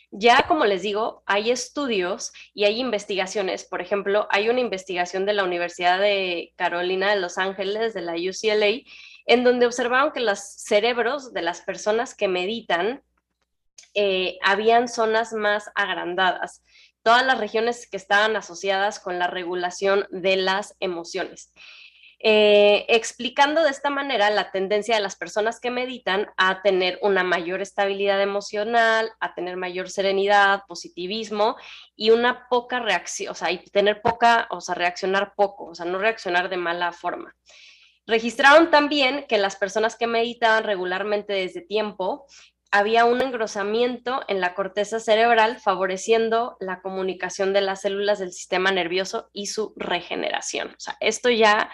Ya, 0.09 0.45
como 0.47 0.63
les 0.65 0.83
digo, 0.83 1.21
hay 1.25 1.51
estudios 1.51 2.31
y 2.53 2.63
hay 2.63 2.79
investigaciones. 2.79 3.65
Por 3.65 3.81
ejemplo, 3.81 4.27
hay 4.31 4.49
una 4.49 4.61
investigación 4.61 5.25
de 5.25 5.33
la 5.33 5.43
Universidad 5.43 5.99
de 5.99 6.53
Carolina 6.55 7.13
de 7.13 7.19
Los 7.19 7.37
Ángeles, 7.37 7.93
de 7.93 8.01
la 8.01 8.13
UCLA, 8.13 8.83
en 9.25 9.43
donde 9.43 9.65
observaron 9.65 10.13
que 10.13 10.21
los 10.21 10.39
cerebros 10.39 11.33
de 11.33 11.41
las 11.41 11.61
personas 11.61 12.15
que 12.15 12.29
meditan 12.29 13.03
eh, 13.93 14.37
habían 14.43 14.87
zonas 14.87 15.33
más 15.33 15.69
agrandadas, 15.75 16.63
todas 17.03 17.25
las 17.25 17.39
regiones 17.39 17.89
que 17.89 17.97
estaban 17.97 18.35
asociadas 18.35 18.99
con 18.99 19.19
la 19.19 19.27
regulación 19.27 20.07
de 20.11 20.37
las 20.37 20.75
emociones. 20.79 21.51
Eh, 22.19 22.85
explicando 22.89 23.61
de 23.63 23.69
esta 23.69 23.91
manera 23.91 24.31
la 24.31 24.49
tendencia 24.49 24.95
de 24.95 25.01
las 25.01 25.15
personas 25.15 25.59
que 25.59 25.69
meditan 25.69 26.27
a 26.35 26.63
tener 26.63 26.97
una 27.03 27.23
mayor 27.23 27.61
estabilidad 27.61 28.19
emocional, 28.19 29.11
a 29.19 29.35
tener 29.35 29.55
mayor 29.55 29.91
serenidad, 29.91 30.63
positivismo 30.67 31.57
y 31.95 32.09
una 32.09 32.47
poca 32.49 32.79
reacción, 32.79 33.31
o 33.31 33.35
sea, 33.35 33.51
y 33.51 33.59
tener 33.65 34.01
poca, 34.01 34.47
o 34.49 34.61
sea, 34.61 34.73
reaccionar 34.73 35.33
poco, 35.35 35.65
o 35.65 35.75
sea, 35.75 35.85
no 35.85 35.99
reaccionar 35.99 36.49
de 36.49 36.57
mala 36.57 36.91
forma. 36.91 37.35
Registraron 38.07 38.71
también 38.71 39.25
que 39.27 39.37
las 39.37 39.55
personas 39.55 39.95
que 39.95 40.07
meditaban 40.07 40.63
regularmente 40.63 41.33
desde 41.33 41.61
tiempo 41.61 42.25
había 42.71 43.05
un 43.05 43.21
engrosamiento 43.21 44.21
en 44.27 44.41
la 44.41 44.53
corteza 44.53 44.99
cerebral 44.99 45.59
favoreciendo 45.59 46.57
la 46.59 46.81
comunicación 46.81 47.53
de 47.53 47.61
las 47.61 47.81
células 47.81 48.19
del 48.19 48.33
sistema 48.33 48.71
nervioso 48.71 49.29
y 49.33 49.47
su 49.47 49.73
regeneración. 49.75 50.69
O 50.69 50.79
sea, 50.79 50.97
esto 50.99 51.29
ya 51.29 51.71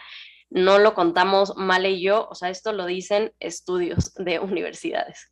no 0.53 0.77
lo 0.77 0.93
contamos 0.93 1.57
mal 1.57 1.85
y 1.85 2.01
yo, 2.01 2.27
o 2.29 2.35
sea, 2.35 2.49
esto 2.49 2.73
lo 2.73 2.85
dicen 2.85 3.33
estudios 3.39 4.13
de 4.13 4.39
universidades. 4.39 5.31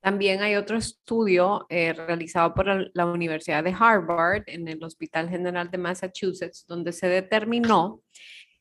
También 0.00 0.42
hay 0.42 0.56
otro 0.56 0.76
estudio 0.78 1.66
eh, 1.68 1.92
realizado 1.92 2.54
por 2.54 2.90
la 2.92 3.06
Universidad 3.06 3.62
de 3.62 3.76
Harvard 3.78 4.42
en 4.46 4.66
el 4.66 4.82
Hospital 4.82 5.28
General 5.28 5.70
de 5.70 5.78
Massachusetts, 5.78 6.66
donde 6.66 6.92
se 6.92 7.06
determinó 7.06 8.00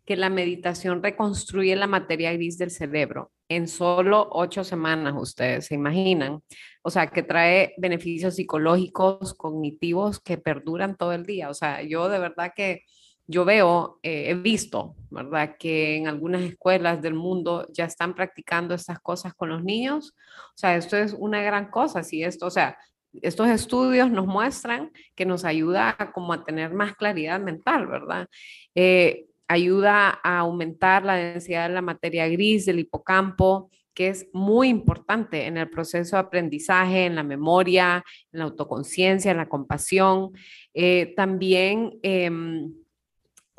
que 0.05 0.15
la 0.17 0.29
meditación 0.29 1.01
reconstruye 1.01 1.75
la 1.75 1.87
materia 1.87 2.31
gris 2.33 2.59
del 2.59 2.69
cerebro 2.69 3.31
en 3.51 3.67
solo 3.67 4.29
ocho 4.31 4.63
semanas, 4.63 5.13
ustedes 5.17 5.65
se 5.65 5.75
imaginan. 5.75 6.41
O 6.83 6.89
sea, 6.89 7.07
que 7.07 7.21
trae 7.21 7.73
beneficios 7.77 8.35
psicológicos, 8.35 9.33
cognitivos 9.33 10.21
que 10.21 10.37
perduran 10.37 10.95
todo 10.95 11.11
el 11.11 11.25
día. 11.25 11.49
O 11.49 11.53
sea, 11.53 11.83
yo 11.83 12.07
de 12.07 12.19
verdad 12.19 12.53
que 12.55 12.83
yo 13.31 13.45
veo, 13.45 13.99
eh, 14.03 14.25
he 14.29 14.33
visto, 14.35 14.95
¿verdad? 15.09 15.55
Que 15.57 15.95
en 15.95 16.07
algunas 16.07 16.41
escuelas 16.41 17.01
del 17.01 17.13
mundo 17.13 17.65
ya 17.71 17.85
están 17.85 18.13
practicando 18.13 18.75
estas 18.75 18.99
cosas 18.99 19.33
con 19.33 19.49
los 19.49 19.63
niños. 19.63 20.13
O 20.49 20.57
sea, 20.57 20.75
esto 20.75 20.97
es 20.97 21.13
una 21.17 21.41
gran 21.41 21.71
cosa. 21.71 22.03
Si 22.03 22.23
esto, 22.23 22.47
o 22.47 22.51
sea, 22.51 22.77
estos 23.21 23.47
estudios 23.47 24.11
nos 24.11 24.27
muestran 24.27 24.91
que 25.15 25.25
nos 25.25 25.45
ayuda 25.45 25.95
a, 25.97 26.11
como 26.11 26.33
a 26.33 26.43
tener 26.43 26.73
más 26.73 26.95
claridad 26.95 27.39
mental, 27.39 27.87
¿verdad? 27.87 28.27
Eh, 28.75 29.27
ayuda 29.47 30.19
a 30.23 30.39
aumentar 30.39 31.03
la 31.03 31.15
densidad 31.15 31.67
de 31.69 31.75
la 31.75 31.81
materia 31.81 32.27
gris 32.27 32.65
del 32.65 32.79
hipocampo, 32.79 33.69
que 33.93 34.07
es 34.09 34.27
muy 34.33 34.69
importante 34.69 35.45
en 35.45 35.57
el 35.57 35.69
proceso 35.69 36.15
de 36.15 36.21
aprendizaje, 36.21 37.05
en 37.05 37.15
la 37.15 37.23
memoria, 37.23 38.03
en 38.31 38.39
la 38.39 38.45
autoconciencia, 38.45 39.31
en 39.31 39.37
la 39.37 39.49
compasión. 39.49 40.31
Eh, 40.73 41.13
también 41.15 41.99
em, 42.01 42.73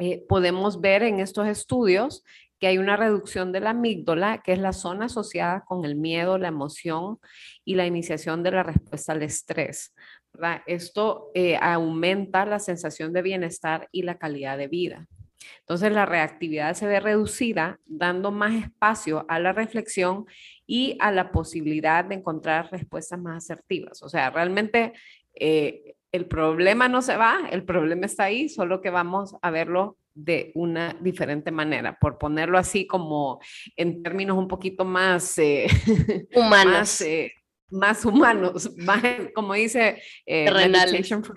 eh, 0.04 0.24
podemos 0.28 0.80
ver 0.80 1.04
en 1.04 1.20
estos 1.20 1.46
estudios 1.46 2.24
que 2.58 2.66
hay 2.66 2.78
una 2.78 2.96
reducción 2.96 3.52
de 3.52 3.60
la 3.60 3.70
amígdala, 3.70 4.42
que 4.42 4.52
es 4.52 4.58
la 4.58 4.72
zona 4.72 5.04
asociada 5.04 5.64
con 5.64 5.84
el 5.84 5.94
miedo, 5.94 6.38
la 6.38 6.48
emoción 6.48 7.20
y 7.64 7.76
la 7.76 7.86
iniciación 7.86 8.42
de 8.42 8.50
la 8.50 8.64
respuesta 8.64 9.12
al 9.12 9.22
estrés. 9.22 9.94
Esto 10.66 11.30
eh, 11.34 11.56
aumenta 11.56 12.44
la 12.44 12.58
sensación 12.58 13.12
de 13.12 13.22
bienestar 13.22 13.88
y 13.92 14.02
la 14.02 14.18
calidad 14.18 14.58
de 14.58 14.66
vida. 14.66 15.06
Entonces 15.60 15.92
la 15.92 16.04
reactividad 16.04 16.74
se 16.74 16.88
ve 16.88 16.98
reducida, 16.98 17.78
dando 17.86 18.32
más 18.32 18.54
espacio 18.54 19.24
a 19.28 19.38
la 19.38 19.52
reflexión 19.52 20.26
y 20.66 20.96
a 20.98 21.12
la 21.12 21.30
posibilidad 21.30 22.04
de 22.04 22.16
encontrar 22.16 22.72
respuestas 22.72 23.20
más 23.20 23.44
asertivas. 23.44 24.02
O 24.02 24.08
sea, 24.08 24.30
realmente 24.30 24.94
eh, 25.34 25.94
el 26.12 26.26
problema 26.26 26.88
no 26.88 27.00
se 27.00 27.16
va, 27.16 27.48
el 27.50 27.64
problema 27.64 28.06
está 28.06 28.24
ahí, 28.24 28.48
solo 28.48 28.82
que 28.82 28.90
vamos 28.90 29.34
a 29.40 29.50
verlo 29.50 29.96
de 30.14 30.52
una 30.54 30.94
diferente 31.00 31.50
manera, 31.50 31.98
por 31.98 32.18
ponerlo 32.18 32.58
así 32.58 32.86
como 32.86 33.40
en 33.76 34.02
términos 34.02 34.36
un 34.36 34.46
poquito 34.46 34.84
más 34.84 35.38
eh, 35.38 35.66
humanos. 36.34 36.72
Más, 36.72 37.00
eh, 37.00 37.32
más 37.70 38.04
humanos, 38.04 38.70
como 39.34 39.54
dice 39.54 40.02
eh, 40.26 40.50
Meditation 40.52 41.24
for, 41.24 41.36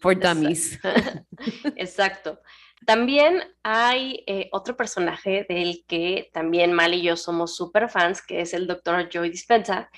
for 0.00 0.18
Dummies. 0.18 0.80
Exacto. 1.76 2.40
También 2.86 3.42
hay 3.62 4.24
otro 4.52 4.74
personaje 4.74 5.44
del 5.48 5.84
que 5.86 6.30
también 6.32 6.72
Mal 6.72 6.94
y 6.94 7.02
yo 7.02 7.14
somos 7.14 7.54
super 7.54 7.90
fans, 7.90 8.22
que 8.22 8.40
es 8.40 8.54
el 8.54 8.66
doctor 8.66 9.08
Joy 9.10 9.28
Dispenza, 9.28 9.90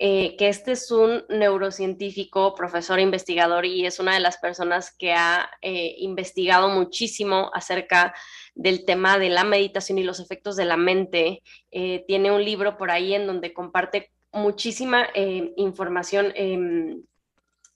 eh, 0.00 0.36
que 0.36 0.48
este 0.48 0.72
es 0.72 0.92
un 0.92 1.24
neurocientífico, 1.28 2.54
profesor 2.54 3.00
investigador 3.00 3.66
y 3.66 3.84
es 3.84 3.98
una 3.98 4.14
de 4.14 4.20
las 4.20 4.36
personas 4.36 4.92
que 4.96 5.12
ha 5.12 5.50
eh, 5.60 5.96
investigado 5.98 6.68
muchísimo 6.68 7.50
acerca 7.52 8.14
del 8.54 8.84
tema 8.84 9.18
de 9.18 9.28
la 9.28 9.42
meditación 9.42 9.98
y 9.98 10.04
los 10.04 10.20
efectos 10.20 10.54
de 10.54 10.66
la 10.66 10.76
mente. 10.76 11.42
Eh, 11.72 12.04
tiene 12.06 12.30
un 12.30 12.44
libro 12.44 12.78
por 12.78 12.92
ahí 12.92 13.12
en 13.12 13.26
donde 13.26 13.52
comparte 13.52 14.12
muchísima 14.30 15.08
información. 15.56 16.32
Em, 16.36 17.02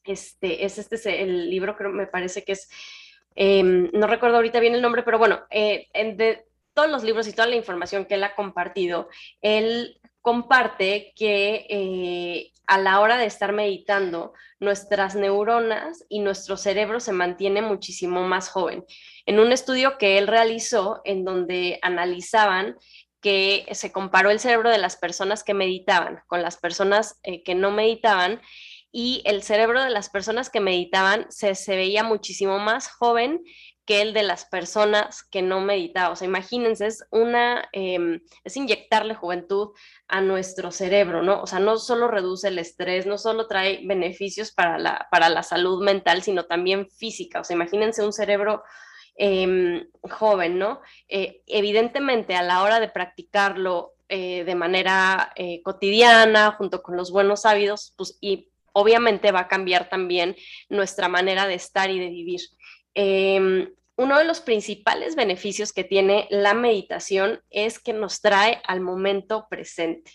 este, 0.04 0.64
es 0.64 0.78
este 0.78 1.22
el 1.24 1.50
libro, 1.50 1.76
creo, 1.76 1.90
me 1.90 2.06
parece 2.06 2.44
que 2.44 2.52
es, 2.52 2.68
em, 3.34 3.90
no 3.92 4.06
recuerdo 4.06 4.36
ahorita 4.36 4.60
bien 4.60 4.74
el 4.74 4.82
nombre, 4.82 5.02
pero 5.02 5.18
bueno, 5.18 5.40
en 5.50 6.16
de 6.16 6.44
todos 6.72 6.90
los 6.90 7.02
libros 7.02 7.26
y 7.26 7.32
toda 7.32 7.48
la 7.48 7.56
información 7.56 8.04
que 8.04 8.14
él 8.14 8.24
ha 8.24 8.34
compartido, 8.36 9.08
él 9.40 9.98
comparte 10.22 11.12
que 11.16 11.66
eh, 11.68 12.52
a 12.66 12.78
la 12.78 13.00
hora 13.00 13.18
de 13.18 13.26
estar 13.26 13.52
meditando, 13.52 14.32
nuestras 14.60 15.16
neuronas 15.16 16.04
y 16.08 16.20
nuestro 16.20 16.56
cerebro 16.56 17.00
se 17.00 17.12
mantiene 17.12 17.60
muchísimo 17.62 18.22
más 18.22 18.48
joven. 18.48 18.84
En 19.26 19.40
un 19.40 19.52
estudio 19.52 19.98
que 19.98 20.18
él 20.18 20.28
realizó 20.28 21.00
en 21.04 21.24
donde 21.24 21.80
analizaban 21.82 22.76
que 23.20 23.66
se 23.72 23.92
comparó 23.92 24.30
el 24.30 24.40
cerebro 24.40 24.70
de 24.70 24.78
las 24.78 24.96
personas 24.96 25.44
que 25.44 25.54
meditaban 25.54 26.20
con 26.28 26.42
las 26.42 26.56
personas 26.56 27.18
eh, 27.24 27.42
que 27.42 27.54
no 27.54 27.70
meditaban 27.70 28.40
y 28.92 29.22
el 29.24 29.42
cerebro 29.42 29.82
de 29.82 29.90
las 29.90 30.10
personas 30.10 30.50
que 30.50 30.60
meditaban 30.60 31.26
se, 31.30 31.54
se 31.54 31.76
veía 31.76 32.04
muchísimo 32.04 32.58
más 32.58 32.88
joven 32.88 33.42
que 33.84 34.00
el 34.00 34.12
de 34.14 34.22
las 34.22 34.44
personas 34.44 35.24
que 35.24 35.42
no 35.42 35.60
meditaban. 35.60 36.12
O 36.12 36.16
sea, 36.16 36.28
imagínense, 36.28 36.86
es 36.86 37.04
una, 37.10 37.68
em, 37.72 38.20
es 38.44 38.56
inyectarle 38.56 39.14
juventud 39.14 39.70
a 40.08 40.20
nuestro 40.20 40.70
cerebro, 40.70 41.22
¿no? 41.22 41.42
O 41.42 41.46
sea, 41.46 41.58
no 41.58 41.78
solo 41.78 42.08
reduce 42.08 42.48
el 42.48 42.58
estrés, 42.58 43.06
no 43.06 43.18
solo 43.18 43.48
trae 43.48 43.80
beneficios 43.84 44.52
para 44.52 44.78
la, 44.78 45.08
para 45.10 45.28
la 45.28 45.42
salud 45.42 45.82
mental, 45.82 46.22
sino 46.22 46.44
también 46.44 46.88
física. 46.90 47.40
O 47.40 47.44
sea, 47.44 47.56
imagínense 47.56 48.04
un 48.04 48.12
cerebro 48.12 48.62
em, 49.16 49.88
joven, 50.02 50.58
¿no? 50.58 50.80
Eh, 51.08 51.42
evidentemente, 51.46 52.34
a 52.36 52.42
la 52.42 52.62
hora 52.62 52.80
de 52.80 52.88
practicarlo 52.88 53.94
eh, 54.08 54.44
de 54.44 54.54
manera 54.54 55.32
eh, 55.36 55.62
cotidiana, 55.62 56.52
junto 56.52 56.82
con 56.82 56.96
los 56.96 57.10
buenos 57.10 57.46
hábitos, 57.46 57.94
pues, 57.96 58.18
y 58.20 58.50
obviamente 58.72 59.32
va 59.32 59.40
a 59.40 59.48
cambiar 59.48 59.88
también 59.88 60.36
nuestra 60.68 61.08
manera 61.08 61.46
de 61.46 61.54
estar 61.54 61.90
y 61.90 61.98
de 61.98 62.10
vivir. 62.10 62.40
Em, 62.94 63.72
uno 63.96 64.18
de 64.18 64.24
los 64.24 64.40
principales 64.40 65.16
beneficios 65.16 65.72
que 65.72 65.84
tiene 65.84 66.26
la 66.30 66.54
meditación 66.54 67.40
es 67.50 67.78
que 67.78 67.92
nos 67.92 68.20
trae 68.20 68.60
al 68.66 68.80
momento 68.80 69.46
presente. 69.48 70.12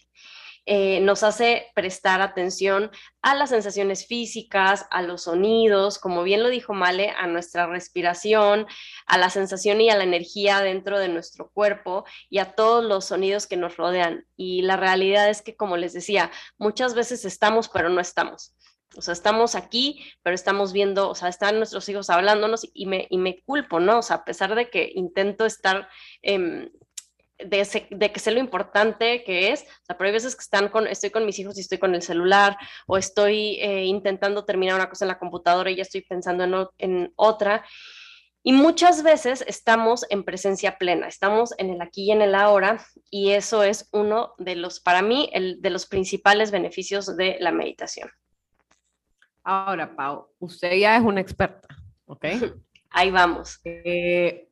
eh, 0.69 0.99
nos 0.99 1.23
hace 1.23 1.71
prestar 1.75 2.19
atención 2.19 2.91
a 3.21 3.35
las 3.35 3.51
sensaciones 3.51 4.05
físicas, 4.05 4.85
a 4.91 5.01
los 5.01 5.23
sonidos, 5.23 5.97
como 5.97 6.23
bien 6.23 6.43
lo 6.43 6.49
dijo 6.49 6.73
Male, 6.73 7.11
a 7.11 7.25
nuestra 7.25 7.67
respiración, 7.67 8.67
a 9.05 9.17
la 9.17 9.29
sensación 9.29 9.79
y 9.79 9.89
a 9.89 9.95
la 9.95 10.03
energía 10.03 10.59
dentro 10.59 10.99
de 10.99 11.07
nuestro 11.07 11.49
cuerpo 11.53 12.03
y 12.29 12.39
a 12.39 12.51
todos 12.53 12.83
los 12.83 13.05
sonidos 13.05 13.47
que 13.47 13.55
nos 13.55 13.77
rodean. 13.77 14.25
Y 14.35 14.61
la 14.63 14.75
realidad 14.75 15.29
es 15.29 15.41
que, 15.41 15.55
como 15.55 15.77
les 15.77 15.93
decía, 15.93 16.31
muchas 16.57 16.95
veces 16.95 17.23
estamos, 17.23 17.69
pero 17.69 17.87
no 17.87 18.01
estamos. 18.01 18.53
O 18.95 19.01
sea, 19.01 19.13
estamos 19.13 19.55
aquí, 19.55 20.03
pero 20.23 20.33
estamos 20.33 20.73
viendo, 20.73 21.09
o 21.09 21.15
sea, 21.15 21.29
están 21.29 21.57
nuestros 21.57 21.87
hijos 21.89 22.09
hablándonos 22.09 22.67
y 22.73 22.85
me, 22.85 23.07
y 23.09 23.17
me 23.17 23.41
culpo, 23.41 23.79
¿no? 23.79 23.99
O 23.99 24.01
sea, 24.01 24.17
a 24.17 24.25
pesar 24.25 24.55
de 24.55 24.69
que 24.69 24.91
intento 24.95 25.45
estar 25.45 25.89
eh, 26.21 26.69
de, 27.39 28.11
que 28.11 28.19
sé 28.19 28.31
lo 28.31 28.39
importante 28.39 29.23
que 29.23 29.51
es, 29.51 29.61
o 29.61 29.85
sea, 29.85 29.97
pero 29.97 30.07
hay 30.07 30.13
veces 30.13 30.35
que 30.35 30.41
están 30.41 30.69
con, 30.69 30.87
estoy 30.87 31.09
con 31.09 31.25
mis 31.25 31.37
hijos 31.39 31.57
y 31.57 31.61
estoy 31.61 31.77
con 31.77 31.93
el 31.95 32.01
celular, 32.01 32.57
o 32.87 32.97
estoy 32.97 33.59
eh, 33.61 33.85
intentando 33.85 34.45
terminar 34.45 34.75
una 34.75 34.89
cosa 34.89 35.05
en 35.05 35.09
la 35.09 35.19
computadora 35.19 35.69
y 35.69 35.75
ya 35.75 35.83
estoy 35.83 36.01
pensando 36.01 36.43
en, 36.43 36.67
en, 36.77 37.13
otra. 37.15 37.65
Y 38.43 38.53
muchas 38.53 39.03
veces 39.03 39.43
estamos 39.47 40.05
en 40.09 40.23
presencia 40.23 40.77
plena, 40.77 41.07
estamos 41.07 41.53
en 41.57 41.69
el 41.69 41.81
aquí 41.81 42.05
y 42.05 42.11
en 42.11 42.21
el 42.21 42.33
ahora, 42.33 42.83
y 43.09 43.31
eso 43.31 43.63
es 43.63 43.89
uno 43.91 44.33
de 44.37 44.55
los, 44.55 44.79
para 44.79 45.01
mí, 45.01 45.29
el, 45.33 45.61
de 45.61 45.69
los 45.69 45.85
principales 45.85 46.51
beneficios 46.51 47.17
de 47.17 47.37
la 47.39 47.51
meditación. 47.51 48.09
Ahora, 49.49 49.95
Pau, 49.95 50.27
usted 50.39 50.73
ya 50.75 50.97
es 50.97 51.01
una 51.01 51.21
experta, 51.21 51.69
¿ok? 52.05 52.25
Ahí 52.89 53.11
vamos. 53.11 53.61
Eh, 53.63 54.49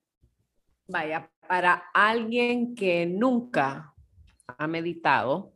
vaya, 0.87 1.29
para 1.49 1.83
alguien 1.93 2.75
que 2.75 3.05
nunca 3.05 3.93
ha 4.47 4.67
meditado, 4.67 5.51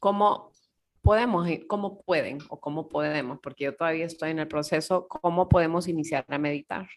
¿cómo 0.00 0.50
podemos, 1.02 1.48
cómo 1.68 2.02
pueden 2.02 2.38
o 2.48 2.58
cómo 2.58 2.88
podemos, 2.88 3.38
porque 3.40 3.62
yo 3.66 3.76
todavía 3.76 4.06
estoy 4.06 4.32
en 4.32 4.40
el 4.40 4.48
proceso, 4.48 5.06
cómo 5.06 5.48
podemos 5.48 5.86
iniciar 5.86 6.24
a 6.26 6.36
meditar? 6.36 6.88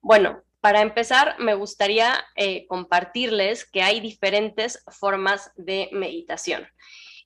Bueno, 0.00 0.42
para 0.60 0.82
empezar, 0.82 1.36
me 1.38 1.54
gustaría 1.54 2.12
eh, 2.34 2.66
compartirles 2.66 3.70
que 3.70 3.82
hay 3.82 4.00
diferentes 4.00 4.84
formas 4.88 5.52
de 5.54 5.88
meditación. 5.92 6.66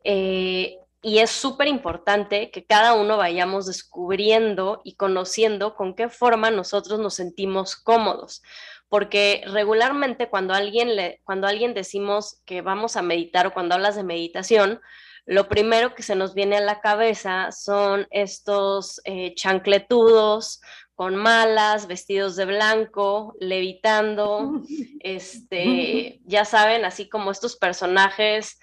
Eh, 0.05 0.77
y 1.03 1.19
es 1.19 1.31
súper 1.31 1.67
importante 1.67 2.53
que 2.53 2.65
cada 2.65 2.95
uno 2.95 3.17
vayamos 3.17 3.67
descubriendo 3.67 4.81
y 4.85 4.95
conociendo 4.95 5.75
con 5.75 5.95
qué 5.95 6.09
forma 6.09 6.53
nosotros 6.53 7.01
nos 7.01 7.15
sentimos 7.15 7.75
cómodos. 7.75 8.43
Porque 8.89 9.43
regularmente 9.47 10.31
cuando 10.31 10.55
alguien, 10.55 10.95
le, 10.95 11.21
cuando 11.25 11.49
alguien 11.49 11.75
decimos 11.75 12.41
que 12.45 12.63
vamos 12.63 12.97
a 12.97 13.03
meditar 13.03 13.49
o 13.49 13.53
cuando 13.53 13.75
hablas 13.75 13.97
de 13.97 14.05
meditación, 14.05 14.81
lo 15.27 15.49
primero 15.49 15.95
que 15.95 16.05
se 16.05 16.15
nos 16.15 16.35
viene 16.35 16.59
a 16.59 16.61
la 16.61 16.81
cabeza 16.81 17.51
son 17.51 18.07
estos 18.11 19.01
eh, 19.05 19.35
chancletudos 19.35 20.61
con 20.95 21.17
malas, 21.17 21.89
vestidos 21.89 22.37
de 22.37 22.45
blanco, 22.45 23.35
levitando, 23.41 24.63
este, 25.01 26.21
ya 26.27 26.45
saben, 26.45 26.85
así 26.85 27.09
como 27.09 27.33
estos 27.33 27.57
personajes 27.57 28.61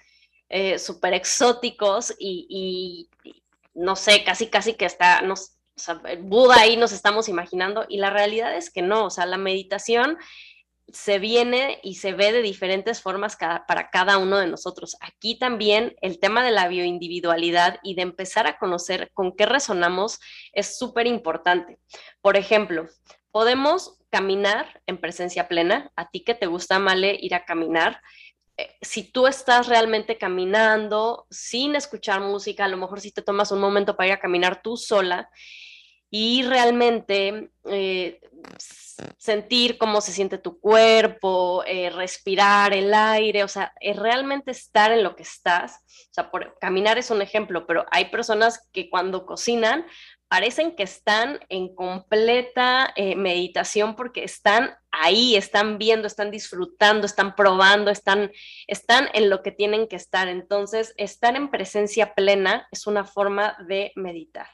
eh, 0.50 0.80
súper 0.80 1.14
exóticos 1.14 2.12
y, 2.18 3.08
no 3.72 3.94
sé, 3.94 4.24
casi, 4.24 4.48
casi 4.48 4.74
que 4.74 4.84
está, 4.84 5.22
nos, 5.22 5.56
Buda 6.20 6.56
ahí 6.60 6.76
nos 6.76 6.92
estamos 6.92 7.28
imaginando 7.28 7.86
y 7.88 7.98
la 7.98 8.10
realidad 8.10 8.54
es 8.54 8.70
que 8.70 8.82
no, 8.82 9.06
o 9.06 9.10
sea, 9.10 9.24
la 9.26 9.38
meditación 9.38 10.18
se 10.92 11.20
viene 11.20 11.78
y 11.84 11.94
se 11.94 12.12
ve 12.12 12.32
de 12.32 12.42
diferentes 12.42 13.00
formas 13.00 13.36
para 13.36 13.90
cada 13.90 14.18
uno 14.18 14.38
de 14.38 14.48
nosotros. 14.48 14.96
Aquí 15.00 15.38
también 15.38 15.94
el 16.02 16.18
tema 16.18 16.44
de 16.44 16.50
la 16.50 16.66
bioindividualidad 16.66 17.78
y 17.84 17.94
de 17.94 18.02
empezar 18.02 18.48
a 18.48 18.58
conocer 18.58 19.10
con 19.14 19.36
qué 19.36 19.46
resonamos 19.46 20.18
es 20.52 20.76
súper 20.76 21.06
importante. 21.06 21.78
Por 22.20 22.36
ejemplo, 22.36 22.88
podemos 23.30 24.00
caminar 24.10 24.82
en 24.86 24.98
presencia 24.98 25.48
plena. 25.48 25.92
A 25.96 26.10
ti 26.10 26.24
que 26.24 26.34
te 26.34 26.46
gusta, 26.46 26.78
Male, 26.78 27.16
ir 27.20 27.34
a 27.34 27.44
caminar, 27.44 28.02
si 28.80 29.04
tú 29.04 29.26
estás 29.26 29.66
realmente 29.66 30.18
caminando 30.18 31.26
sin 31.30 31.76
escuchar 31.76 32.20
música, 32.20 32.64
a 32.64 32.68
lo 32.68 32.76
mejor 32.76 33.00
si 33.00 33.12
te 33.12 33.22
tomas 33.22 33.52
un 33.52 33.60
momento 33.60 33.96
para 33.96 34.08
ir 34.08 34.12
a 34.14 34.20
caminar 34.20 34.62
tú 34.62 34.76
sola 34.76 35.30
y 36.10 36.42
realmente 36.42 37.50
eh, 37.66 38.20
sentir 39.16 39.78
cómo 39.78 40.00
se 40.00 40.12
siente 40.12 40.38
tu 40.38 40.60
cuerpo, 40.60 41.62
eh, 41.66 41.90
respirar 41.90 42.74
el 42.74 42.92
aire, 42.92 43.44
o 43.44 43.48
sea, 43.48 43.72
es 43.80 43.96
realmente 43.96 44.50
estar 44.50 44.92
en 44.92 45.02
lo 45.02 45.14
que 45.14 45.22
estás. 45.22 45.84
O 46.10 46.12
sea, 46.12 46.30
por, 46.30 46.58
caminar 46.58 46.98
es 46.98 47.10
un 47.10 47.22
ejemplo, 47.22 47.66
pero 47.66 47.86
hay 47.90 48.06
personas 48.06 48.68
que 48.72 48.90
cuando 48.90 49.24
cocinan 49.26 49.86
parecen 50.30 50.76
que 50.76 50.84
están 50.84 51.40
en 51.48 51.74
completa 51.74 52.92
eh, 52.94 53.16
meditación 53.16 53.96
porque 53.96 54.22
están 54.22 54.76
ahí, 54.92 55.34
están 55.34 55.76
viendo, 55.76 56.06
están 56.06 56.30
disfrutando, 56.30 57.04
están 57.04 57.34
probando, 57.34 57.90
están, 57.90 58.30
están 58.68 59.08
en 59.12 59.28
lo 59.28 59.42
que 59.42 59.50
tienen 59.50 59.88
que 59.88 59.96
estar. 59.96 60.28
Entonces, 60.28 60.94
estar 60.96 61.34
en 61.34 61.50
presencia 61.50 62.14
plena 62.14 62.68
es 62.70 62.86
una 62.86 63.04
forma 63.04 63.56
de 63.66 63.90
meditar. 63.96 64.46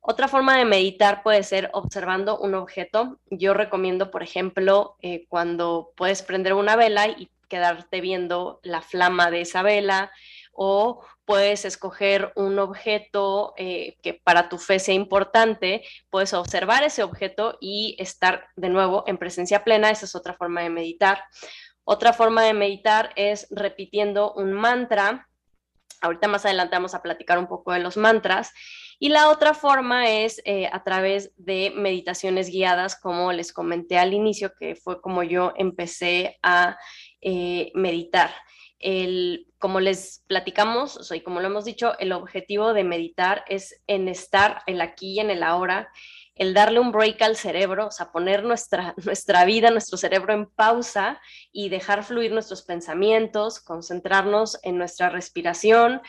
Otra 0.00 0.26
forma 0.26 0.58
de 0.58 0.64
meditar 0.64 1.22
puede 1.22 1.44
ser 1.44 1.70
observando 1.74 2.36
un 2.40 2.56
objeto. 2.56 3.20
Yo 3.30 3.54
recomiendo, 3.54 4.10
por 4.10 4.24
ejemplo, 4.24 4.96
eh, 5.00 5.26
cuando 5.28 5.92
puedes 5.96 6.24
prender 6.24 6.54
una 6.54 6.74
vela 6.74 7.06
y 7.06 7.30
quedarte 7.48 8.00
viendo 8.00 8.58
la 8.64 8.82
flama 8.82 9.30
de 9.30 9.42
esa 9.42 9.62
vela 9.62 10.10
o 10.54 11.04
puedes 11.24 11.64
escoger 11.64 12.32
un 12.36 12.58
objeto 12.58 13.54
eh, 13.56 13.96
que 14.02 14.14
para 14.14 14.48
tu 14.48 14.58
fe 14.58 14.78
sea 14.78 14.94
importante, 14.94 15.82
puedes 16.10 16.32
observar 16.32 16.84
ese 16.84 17.02
objeto 17.02 17.58
y 17.60 17.96
estar 17.98 18.48
de 18.56 18.68
nuevo 18.68 19.04
en 19.06 19.18
presencia 19.18 19.64
plena. 19.64 19.90
Esa 19.90 20.06
es 20.06 20.14
otra 20.14 20.34
forma 20.34 20.62
de 20.62 20.70
meditar. 20.70 21.24
Otra 21.84 22.12
forma 22.12 22.42
de 22.42 22.54
meditar 22.54 23.10
es 23.16 23.46
repitiendo 23.50 24.32
un 24.34 24.52
mantra. 24.52 25.28
Ahorita 26.00 26.28
más 26.28 26.44
adelante 26.44 26.76
vamos 26.76 26.94
a 26.94 27.02
platicar 27.02 27.38
un 27.38 27.46
poco 27.46 27.72
de 27.72 27.80
los 27.80 27.96
mantras 27.96 28.52
y 28.98 29.08
la 29.08 29.28
otra 29.28 29.54
forma 29.54 30.08
es 30.08 30.40
eh, 30.44 30.68
a 30.72 30.82
través 30.84 31.32
de 31.36 31.72
meditaciones 31.74 32.48
guiadas, 32.48 32.98
como 32.98 33.32
les 33.32 33.52
comenté 33.52 33.98
al 33.98 34.12
inicio, 34.14 34.52
que 34.58 34.76
fue 34.76 35.00
como 35.00 35.22
yo 35.22 35.52
empecé 35.56 36.38
a 36.42 36.78
eh, 37.20 37.70
meditar. 37.74 38.30
Como 39.58 39.80
les 39.80 40.22
platicamos, 40.26 41.10
o 41.10 41.24
como 41.24 41.40
lo 41.40 41.46
hemos 41.46 41.64
dicho, 41.64 41.98
el 41.98 42.12
objetivo 42.12 42.74
de 42.74 42.84
meditar 42.84 43.44
es 43.48 43.80
en 43.86 44.08
estar 44.08 44.62
el 44.66 44.80
aquí 44.80 45.14
y 45.14 45.20
en 45.20 45.30
el 45.30 45.42
ahora, 45.42 45.88
el 46.34 46.52
darle 46.52 46.80
un 46.80 46.92
break 46.92 47.22
al 47.22 47.36
cerebro, 47.36 47.86
o 47.86 47.90
sea, 47.90 48.12
poner 48.12 48.44
nuestra, 48.44 48.94
nuestra 49.04 49.44
vida, 49.44 49.70
nuestro 49.70 49.96
cerebro 49.96 50.34
en 50.34 50.46
pausa 50.46 51.20
y 51.52 51.68
dejar 51.68 52.04
fluir 52.04 52.32
nuestros 52.32 52.62
pensamientos, 52.62 53.60
concentrarnos 53.60 54.58
en 54.62 54.76
nuestra 54.76 55.08
respiración, 55.10 56.02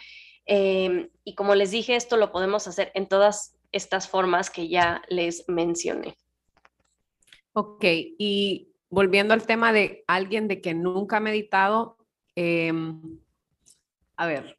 Em, 0.45 1.09
y 1.23 1.33
como 1.33 1.55
les 1.55 1.71
dije, 1.71 1.95
esto 1.95 2.17
lo 2.17 2.31
podemos 2.31 2.67
hacer 2.67 2.91
en 2.93 3.07
todas 3.07 3.55
estas 3.71 4.07
formas 4.07 4.49
que 4.49 4.67
ya 4.67 5.01
les 5.09 5.45
mencioné. 5.47 6.15
Ok, 7.53 7.83
y 7.83 8.73
volviendo 8.89 9.33
al 9.33 9.45
tema 9.45 9.73
de 9.73 10.03
alguien 10.07 10.47
de 10.47 10.61
que 10.61 10.73
nunca 10.73 11.17
ha 11.17 11.21
meditado, 11.21 11.94
em, 12.35 13.19
a 14.17 14.27
ver, 14.27 14.57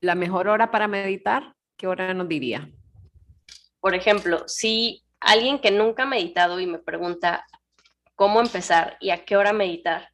la 0.00 0.14
mejor 0.14 0.48
hora 0.48 0.70
para 0.70 0.88
meditar, 0.88 1.54
¿qué 1.76 1.86
hora 1.86 2.12
nos 2.14 2.28
diría? 2.28 2.70
Por 3.80 3.94
ejemplo, 3.94 4.44
si 4.46 5.04
alguien 5.20 5.58
que 5.58 5.70
nunca 5.70 6.02
ha 6.02 6.06
meditado 6.06 6.60
y 6.60 6.66
me 6.66 6.78
pregunta 6.78 7.46
cómo 8.14 8.40
empezar 8.40 8.96
y 9.00 9.10
a 9.10 9.24
qué 9.24 9.36
hora 9.36 9.52
meditar, 9.52 10.08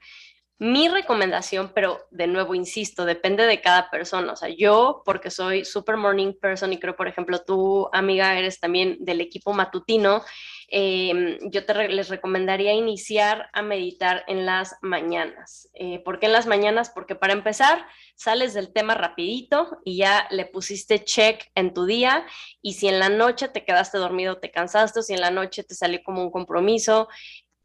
mi 0.58 0.88
recomendación, 0.88 1.70
pero 1.74 2.00
de 2.10 2.26
nuevo, 2.26 2.54
insisto, 2.54 3.04
depende 3.04 3.44
de 3.44 3.60
cada 3.60 3.90
persona. 3.90 4.32
O 4.32 4.36
sea, 4.36 4.48
yo, 4.48 5.02
porque 5.04 5.30
soy 5.30 5.64
super 5.64 5.96
morning 5.96 6.32
person 6.32 6.72
y 6.72 6.78
creo, 6.78 6.96
por 6.96 7.08
ejemplo, 7.08 7.42
tú, 7.44 7.88
amiga, 7.92 8.38
eres 8.38 8.58
también 8.58 8.96
del 9.00 9.20
equipo 9.20 9.52
matutino, 9.52 10.22
em, 10.68 11.38
yo 11.50 11.64
te 11.64 11.88
les 11.88 12.08
recomendaría 12.08 12.72
iniciar 12.72 13.48
a 13.52 13.62
meditar 13.62 14.24
en 14.26 14.46
las 14.46 14.76
mañanas. 14.82 15.68
Eh, 15.74 16.00
¿Por 16.00 16.18
qué 16.18 16.26
en 16.26 16.32
las 16.32 16.46
mañanas? 16.46 16.90
Porque 16.90 17.14
para 17.14 17.32
empezar, 17.32 17.86
sales 18.14 18.54
del 18.54 18.72
tema 18.72 18.94
rapidito 18.94 19.78
y 19.84 19.98
ya 19.98 20.26
le 20.30 20.46
pusiste 20.46 21.04
check 21.04 21.50
en 21.54 21.74
tu 21.74 21.86
día 21.86 22.26
y 22.62 22.74
si 22.74 22.88
en 22.88 22.98
la 22.98 23.08
noche 23.08 23.48
te 23.48 23.64
quedaste 23.64 23.98
dormido, 23.98 24.38
te 24.38 24.50
cansaste, 24.50 25.00
o 25.00 25.02
si 25.02 25.14
en 25.14 25.20
la 25.20 25.30
noche 25.30 25.64
te 25.64 25.74
salió 25.74 26.02
como 26.02 26.22
un 26.22 26.30
compromiso. 26.30 27.08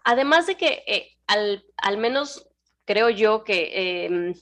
Además 0.04 0.48
de 0.48 0.56
que 0.56 0.84
eh, 0.88 1.10
al, 1.28 1.64
al 1.78 1.98
menos 1.98 2.48
creo 2.86 3.10
yo 3.10 3.44
que 3.44 4.06
em, 4.06 4.34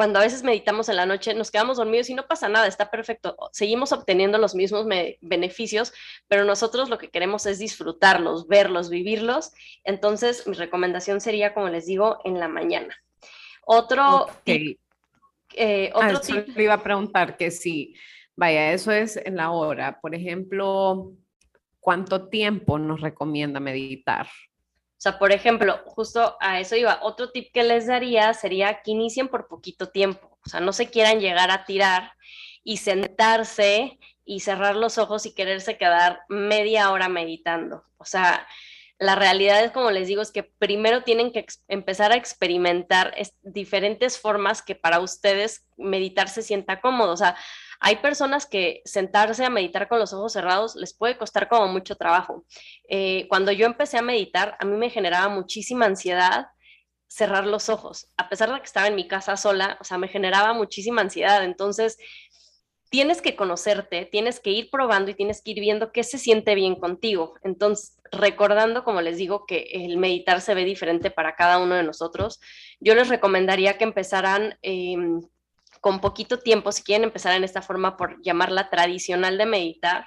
cuando 0.00 0.18
a 0.18 0.22
veces 0.22 0.42
meditamos 0.42 0.88
en 0.88 0.96
la 0.96 1.04
noche 1.04 1.34
nos 1.34 1.50
quedamos 1.50 1.76
dormidos 1.76 2.08
y 2.08 2.14
no 2.14 2.26
pasa 2.26 2.48
nada, 2.48 2.66
está 2.66 2.90
perfecto, 2.90 3.36
seguimos 3.52 3.92
obteniendo 3.92 4.38
los 4.38 4.54
mismos 4.54 4.86
beneficios, 5.20 5.92
pero 6.26 6.46
nosotros 6.46 6.88
lo 6.88 6.96
que 6.96 7.10
queremos 7.10 7.44
es 7.44 7.58
disfrutarlos, 7.58 8.48
verlos, 8.48 8.88
vivirlos. 8.88 9.52
Entonces, 9.84 10.46
mi 10.46 10.54
recomendación 10.54 11.20
sería, 11.20 11.52
como 11.52 11.68
les 11.68 11.84
digo, 11.84 12.16
en 12.24 12.40
la 12.40 12.48
mañana. 12.48 12.96
Otro 13.66 14.26
Eh, 14.46 15.90
otro 15.92 16.18
ah, 16.32 16.44
iba 16.56 16.72
a 16.72 16.82
preguntar 16.82 17.36
que 17.36 17.50
sí, 17.50 17.94
vaya, 18.34 18.72
eso 18.72 18.92
es 18.92 19.18
en 19.18 19.36
la 19.36 19.50
hora. 19.50 20.00
Por 20.00 20.14
ejemplo, 20.14 21.12
¿cuánto 21.78 22.26
tiempo 22.30 22.78
nos 22.78 23.02
recomienda 23.02 23.60
meditar? 23.60 24.28
O 25.00 25.02
sea, 25.02 25.18
por 25.18 25.32
ejemplo, 25.32 25.80
justo 25.86 26.36
a 26.40 26.60
eso 26.60 26.76
iba. 26.76 26.98
Otro 27.00 27.30
tip 27.30 27.54
que 27.54 27.64
les 27.64 27.86
daría 27.86 28.34
sería 28.34 28.82
que 28.82 28.90
inicien 28.90 29.28
por 29.28 29.48
poquito 29.48 29.88
tiempo. 29.88 30.38
O 30.44 30.48
sea, 30.50 30.60
no 30.60 30.74
se 30.74 30.90
quieran 30.90 31.20
llegar 31.20 31.50
a 31.50 31.64
tirar 31.64 32.12
y 32.62 32.76
sentarse 32.76 33.98
y 34.26 34.40
cerrar 34.40 34.76
los 34.76 34.98
ojos 34.98 35.24
y 35.24 35.34
quererse 35.34 35.78
quedar 35.78 36.20
media 36.28 36.90
hora 36.90 37.08
meditando. 37.08 37.82
O 37.96 38.04
sea, 38.04 38.46
la 38.98 39.14
realidad 39.14 39.64
es, 39.64 39.70
como 39.70 39.90
les 39.90 40.06
digo, 40.06 40.20
es 40.20 40.32
que 40.32 40.42
primero 40.42 41.02
tienen 41.02 41.32
que 41.32 41.46
empezar 41.68 42.12
a 42.12 42.16
experimentar 42.16 43.14
diferentes 43.40 44.18
formas 44.18 44.60
que 44.60 44.74
para 44.74 45.00
ustedes 45.00 45.66
meditar 45.78 46.28
se 46.28 46.42
sienta 46.42 46.82
cómodo. 46.82 47.14
O 47.14 47.16
sea, 47.16 47.38
hay 47.80 47.96
personas 47.96 48.46
que 48.46 48.82
sentarse 48.84 49.44
a 49.44 49.50
meditar 49.50 49.88
con 49.88 49.98
los 49.98 50.12
ojos 50.12 50.34
cerrados 50.34 50.76
les 50.76 50.94
puede 50.94 51.16
costar 51.16 51.48
como 51.48 51.66
mucho 51.66 51.96
trabajo. 51.96 52.44
Eh, 52.88 53.26
cuando 53.28 53.52
yo 53.52 53.64
empecé 53.64 53.96
a 53.96 54.02
meditar, 54.02 54.56
a 54.60 54.66
mí 54.66 54.76
me 54.76 54.90
generaba 54.90 55.28
muchísima 55.28 55.86
ansiedad 55.86 56.48
cerrar 57.08 57.46
los 57.46 57.68
ojos, 57.68 58.06
a 58.16 58.28
pesar 58.28 58.52
de 58.52 58.58
que 58.58 58.66
estaba 58.66 58.86
en 58.86 58.94
mi 58.94 59.08
casa 59.08 59.36
sola, 59.36 59.78
o 59.80 59.84
sea, 59.84 59.98
me 59.98 60.06
generaba 60.06 60.52
muchísima 60.52 61.00
ansiedad. 61.00 61.42
Entonces, 61.42 61.96
tienes 62.90 63.22
que 63.22 63.34
conocerte, 63.34 64.04
tienes 64.04 64.40
que 64.40 64.50
ir 64.50 64.68
probando 64.70 65.10
y 65.10 65.14
tienes 65.14 65.42
que 65.42 65.52
ir 65.52 65.60
viendo 65.60 65.90
qué 65.90 66.04
se 66.04 66.18
siente 66.18 66.54
bien 66.54 66.76
contigo. 66.76 67.34
Entonces, 67.42 67.96
recordando, 68.12 68.84
como 68.84 69.00
les 69.00 69.16
digo, 69.16 69.46
que 69.46 69.68
el 69.72 69.96
meditar 69.96 70.40
se 70.40 70.54
ve 70.54 70.64
diferente 70.64 71.10
para 71.10 71.34
cada 71.34 71.58
uno 71.58 71.76
de 71.76 71.82
nosotros, 71.82 72.40
yo 72.78 72.94
les 72.94 73.08
recomendaría 73.08 73.78
que 73.78 73.84
empezaran 73.84 74.58
em, 74.62 75.20
con 75.80 76.00
poquito 76.00 76.38
tiempo, 76.38 76.72
si 76.72 76.82
quieren 76.82 77.04
empezar 77.04 77.34
en 77.34 77.44
esta 77.44 77.62
forma, 77.62 77.96
por 77.96 78.20
llamarla 78.22 78.70
tradicional 78.70 79.38
de 79.38 79.46
meditar, 79.46 80.06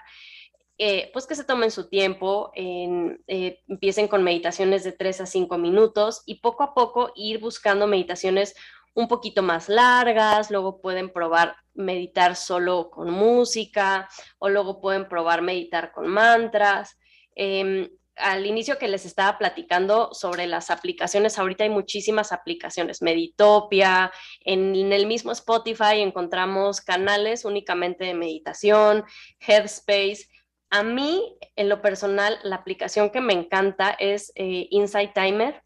eh, 0.78 1.10
pues 1.14 1.28
que 1.28 1.36
se 1.36 1.44
tomen 1.44 1.72
su 1.72 1.90
tiempo, 1.90 2.52
eh, 2.56 3.60
empiecen 3.68 4.08
con 4.08 4.24
meditaciones 4.24 4.84
de 4.84 4.92
3 4.92 5.22
a 5.22 5.26
5 5.26 5.58
minutos 5.58 6.24
y 6.26 6.42
poco 6.42 6.64
a 6.64 6.74
poco 6.74 7.12
ir 7.16 7.40
buscando 7.40 7.88
meditaciones 7.88 8.56
un 8.96 9.08
poquito 9.08 9.42
más 9.42 9.70
largas, 9.70 10.52
luego 10.52 10.82
pueden 10.82 11.12
probar 11.12 11.56
meditar 11.74 12.36
solo 12.36 12.90
con 12.92 13.10
música 13.10 14.08
o 14.40 14.50
luego 14.50 14.80
pueden 14.80 15.08
probar 15.08 15.42
meditar 15.42 15.92
con 15.92 16.08
mantras. 16.08 16.98
Em, 17.36 17.90
al 18.16 18.46
inicio 18.46 18.78
que 18.78 18.88
les 18.88 19.06
estaba 19.06 19.38
platicando 19.38 20.14
sobre 20.14 20.48
las 20.48 20.70
aplicaciones, 20.70 21.40
ahorita 21.40 21.64
hay 21.64 21.70
muchísimas 21.70 22.32
aplicaciones, 22.32 23.02
Meditopia, 23.02 24.12
en, 24.42 24.76
el 24.94 25.06
mismo 25.06 25.32
Spotify 25.32 26.00
encontramos 26.00 26.82
canales 26.82 27.46
únicamente 27.46 28.06
de 28.06 28.14
meditación, 28.14 29.04
Headspace. 29.40 30.28
A 30.70 30.84
mí, 30.84 31.38
en 31.56 31.70
lo 31.70 31.82
personal, 31.82 32.40
la 32.44 32.56
aplicación 32.58 33.10
que 33.10 33.22
me 33.22 33.34
encanta 33.34 33.92
es 33.92 34.32
eh, 34.36 34.68
Insight 34.72 35.14
Timer. 35.14 35.62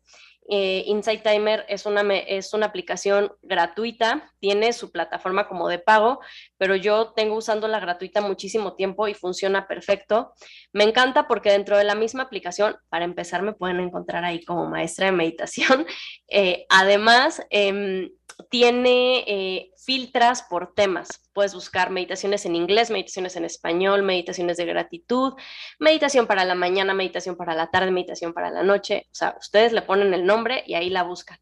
Eh, 0.50 0.84
Insight 0.88 1.24
Timer 1.24 1.66
es 1.68 1.86
una, 1.86 2.02
es 2.16 2.54
una 2.54 2.68
aplicación 2.68 3.34
gratuita, 3.42 4.32
tiene 4.40 4.74
su 4.74 4.92
plataforma 4.92 5.48
como 5.48 5.68
de 5.68 5.80
pago, 5.80 6.20
pero 6.58 6.76
yo 6.76 7.14
tengo 7.16 7.36
usando 7.36 7.68
la 7.68 7.80
gratuita 7.80 8.22
muchísimo 8.22 8.76
tiempo 8.76 9.08
y 9.08 9.14
funciona 9.14 9.68
perfecto. 9.68 10.34
Me 10.74 10.84
encanta 10.84 11.28
porque 11.28 11.52
dentro 11.52 11.78
de 11.78 11.84
la 11.84 11.96
misma 11.96 12.24
aplicación, 12.24 12.78
para 12.90 13.06
empezar, 13.06 13.42
me 13.42 13.54
pueden 13.54 13.80
encontrar 13.80 14.24
ahí 14.24 14.44
como 14.44 14.66
maestra 14.66 15.08
de 15.08 15.12
meditación. 15.12 15.86
Eh, 16.30 16.66
además, 16.70 17.42
em, 17.50 18.10
tiene 18.50 19.24
eh, 19.28 19.72
filtras 19.78 20.44
por 20.44 20.74
temas. 20.74 21.27
Puedes 21.38 21.54
buscar 21.54 21.92
meditaciones 21.92 22.48
en 22.48 22.56
inglés, 22.56 22.90
meditaciones 22.90 23.36
en 23.36 23.46
español, 23.46 24.02
meditaciones 24.02 24.58
de 24.58 24.66
gratitud, 24.66 25.36
meditación 25.78 26.26
para 26.26 26.44
la 26.46 26.56
mañana, 26.56 26.96
meditación 26.96 27.36
para 27.36 27.54
la 27.54 27.70
tarde, 27.70 27.92
meditación 27.92 28.34
para 28.34 28.50
la 28.50 28.64
noche. 28.64 29.06
O 29.12 29.14
sea, 29.14 29.38
ustedes 29.40 29.72
le 29.72 29.84
ponen 29.84 30.16
el 30.16 30.26
nombre 30.26 30.64
y 30.66 30.74
ahí 30.74 30.90
la 30.90 31.04
buscan. 31.04 31.38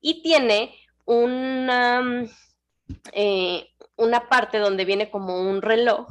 Y 0.00 0.22
tiene 0.22 0.72
una, 1.04 2.28
eh, 3.10 3.70
una 3.96 4.28
parte 4.28 4.58
donde 4.58 4.84
viene 4.84 5.10
como 5.10 5.40
un 5.40 5.62
reloj 5.62 6.06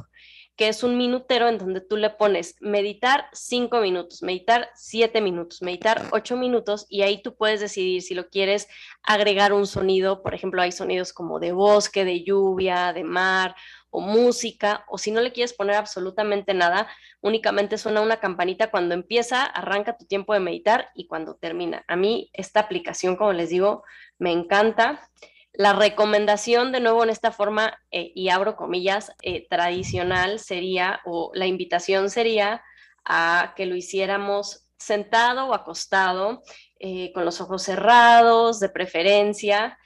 que 0.60 0.68
es 0.68 0.82
un 0.82 0.98
minutero 0.98 1.48
en 1.48 1.56
donde 1.56 1.80
tú 1.80 1.96
le 1.96 2.10
pones 2.10 2.56
meditar 2.60 3.30
cinco 3.32 3.80
minutos, 3.80 4.22
meditar 4.22 4.68
siete 4.74 5.22
minutos, 5.22 5.62
meditar 5.62 6.08
ocho 6.12 6.36
minutos 6.36 6.84
y 6.90 7.00
ahí 7.00 7.22
tú 7.22 7.34
puedes 7.34 7.60
decidir 7.60 8.02
si 8.02 8.12
lo 8.12 8.28
quieres 8.28 8.68
agregar 9.02 9.54
un 9.54 9.66
sonido, 9.66 10.22
por 10.22 10.34
ejemplo, 10.34 10.60
hay 10.60 10.70
sonidos 10.70 11.14
como 11.14 11.40
de 11.40 11.52
bosque, 11.52 12.04
de 12.04 12.24
lluvia, 12.24 12.92
de 12.92 13.04
mar 13.04 13.56
o 13.88 14.02
música, 14.02 14.84
o 14.86 14.98
si 14.98 15.10
no 15.10 15.22
le 15.22 15.32
quieres 15.32 15.54
poner 15.54 15.76
absolutamente 15.76 16.52
nada, 16.52 16.88
únicamente 17.22 17.78
suena 17.78 18.02
una 18.02 18.18
campanita 18.18 18.70
cuando 18.70 18.92
empieza, 18.92 19.46
arranca 19.46 19.96
tu 19.96 20.04
tiempo 20.04 20.34
de 20.34 20.40
meditar 20.40 20.90
y 20.94 21.06
cuando 21.06 21.36
termina. 21.36 21.86
A 21.88 21.96
mí 21.96 22.28
esta 22.34 22.60
aplicación, 22.60 23.16
como 23.16 23.32
les 23.32 23.48
digo, 23.48 23.82
me 24.18 24.30
encanta. 24.30 25.08
La 25.52 25.72
recomendación, 25.72 26.70
de 26.70 26.80
nuevo 26.80 27.02
en 27.02 27.10
esta 27.10 27.32
forma, 27.32 27.76
eh, 27.90 28.12
y 28.14 28.28
abro 28.28 28.56
comillas, 28.56 29.12
eh, 29.22 29.48
tradicional 29.48 30.38
sería, 30.38 31.00
o 31.04 31.32
la 31.34 31.46
invitación 31.46 32.08
sería 32.08 32.62
a 33.04 33.54
que 33.56 33.66
lo 33.66 33.74
hiciéramos 33.74 34.66
sentado 34.78 35.48
o 35.48 35.54
acostado, 35.54 36.42
eh, 36.78 37.12
con 37.12 37.24
los 37.24 37.40
ojos 37.40 37.62
cerrados, 37.62 38.60
de 38.60 38.68
preferencia, 38.68 39.76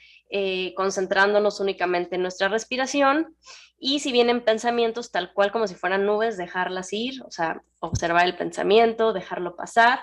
concentrándonos 0.74 1.60
únicamente 1.60 2.16
en 2.16 2.22
nuestra 2.22 2.48
respiración. 2.48 3.36
Y 3.78 4.00
si 4.00 4.10
vienen 4.10 4.44
pensamientos 4.44 5.12
tal 5.12 5.32
cual 5.32 5.52
como 5.52 5.68
si 5.68 5.76
fueran 5.76 6.06
nubes, 6.06 6.36
dejarlas 6.36 6.92
ir, 6.92 7.22
o 7.22 7.30
sea, 7.30 7.62
observar 7.78 8.26
el 8.26 8.36
pensamiento, 8.36 9.12
dejarlo 9.12 9.54
pasar. 9.54 10.00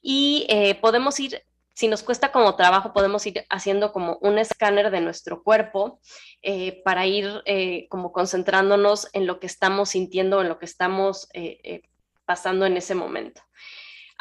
Y 0.00 0.46
podemos 0.80 1.18
ir 1.18 1.42
si 1.74 1.88
nos 1.88 2.02
cuesta 2.02 2.32
como 2.32 2.54
trabajo, 2.54 2.92
podemos 2.92 3.26
ir 3.26 3.44
haciendo 3.48 3.92
como 3.92 4.18
un 4.20 4.38
escáner 4.38 4.90
de 4.90 5.00
nuestro 5.00 5.42
cuerpo 5.42 6.00
eh, 6.42 6.82
para 6.84 7.06
ir 7.06 7.42
eh, 7.46 7.86
como 7.88 8.12
concentrándonos 8.12 9.08
en 9.12 9.26
lo 9.26 9.40
que 9.40 9.46
estamos 9.46 9.90
sintiendo, 9.90 10.42
en 10.42 10.48
lo 10.48 10.58
que 10.58 10.66
estamos 10.66 11.28
eh, 11.32 11.82
pasando 12.26 12.66
en 12.66 12.76
ese 12.76 12.94
momento. 12.94 13.42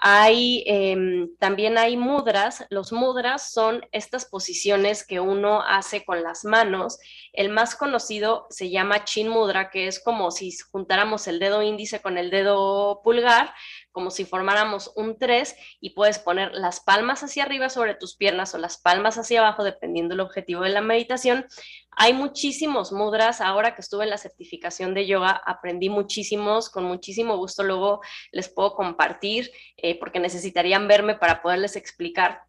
Hay, 0.03 0.63
em, 0.65 1.29
también 1.37 1.77
hay 1.77 1.95
mudras. 1.95 2.65
Los 2.71 2.91
mudras 2.91 3.51
son 3.51 3.85
estas 3.91 4.25
posiciones 4.25 5.05
que 5.05 5.19
uno 5.19 5.61
hace 5.61 6.03
con 6.03 6.23
las 6.23 6.43
manos. 6.43 6.97
El 7.33 7.49
más 7.49 7.75
conocido 7.75 8.47
se 8.49 8.71
llama 8.71 9.05
chin 9.05 9.29
mudra, 9.29 9.69
que 9.69 9.85
es 9.85 10.03
como 10.03 10.31
si 10.31 10.57
juntáramos 10.71 11.27
el 11.27 11.37
dedo 11.37 11.61
índice 11.61 12.01
con 12.01 12.17
el 12.17 12.31
dedo 12.31 13.01
pulgar, 13.03 13.53
como 13.91 14.11
si 14.11 14.25
formáramos 14.25 14.91
un 14.95 15.17
3 15.17 15.55
y 15.79 15.91
puedes 15.91 16.19
poner 16.19 16.53
las 16.53 16.79
palmas 16.79 17.23
hacia 17.23 17.43
arriba 17.43 17.69
sobre 17.69 17.95
tus 17.95 18.15
piernas 18.15 18.53
o 18.55 18.57
las 18.57 18.79
palmas 18.79 19.17
hacia 19.17 19.41
abajo, 19.41 19.63
dependiendo 19.63 20.13
del 20.13 20.21
objetivo 20.21 20.61
de 20.63 20.69
la 20.69 20.81
meditación. 20.81 21.45
Hay 21.91 22.13
muchísimos 22.13 22.91
mudras. 22.91 23.41
Ahora 23.41 23.75
que 23.75 23.81
estuve 23.81 24.05
en 24.05 24.09
la 24.09 24.17
certificación 24.17 24.93
de 24.93 25.07
yoga, 25.07 25.41
aprendí 25.45 25.89
muchísimos. 25.89 26.69
Con 26.69 26.85
muchísimo 26.85 27.37
gusto 27.37 27.63
luego 27.63 28.01
les 28.31 28.49
puedo 28.49 28.73
compartir 28.75 29.51
eh, 29.77 29.99
porque 29.99 30.19
necesitarían 30.19 30.87
verme 30.87 31.15
para 31.15 31.41
poderles 31.41 31.75
explicar 31.75 32.43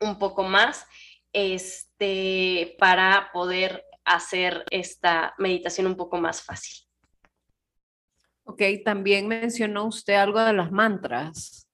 un 0.00 0.18
poco 0.18 0.42
más 0.42 0.86
este, 1.32 2.76
para 2.78 3.30
poder 3.32 3.84
hacer 4.04 4.64
esta 4.70 5.34
meditación 5.38 5.86
un 5.86 5.96
poco 5.96 6.16
más 6.18 6.42
fácil. 6.42 6.84
Ok, 8.44 8.62
también 8.84 9.26
mencionó 9.26 9.86
usted 9.86 10.14
algo 10.14 10.40
de 10.40 10.52
las 10.52 10.70
mantras. 10.70 11.68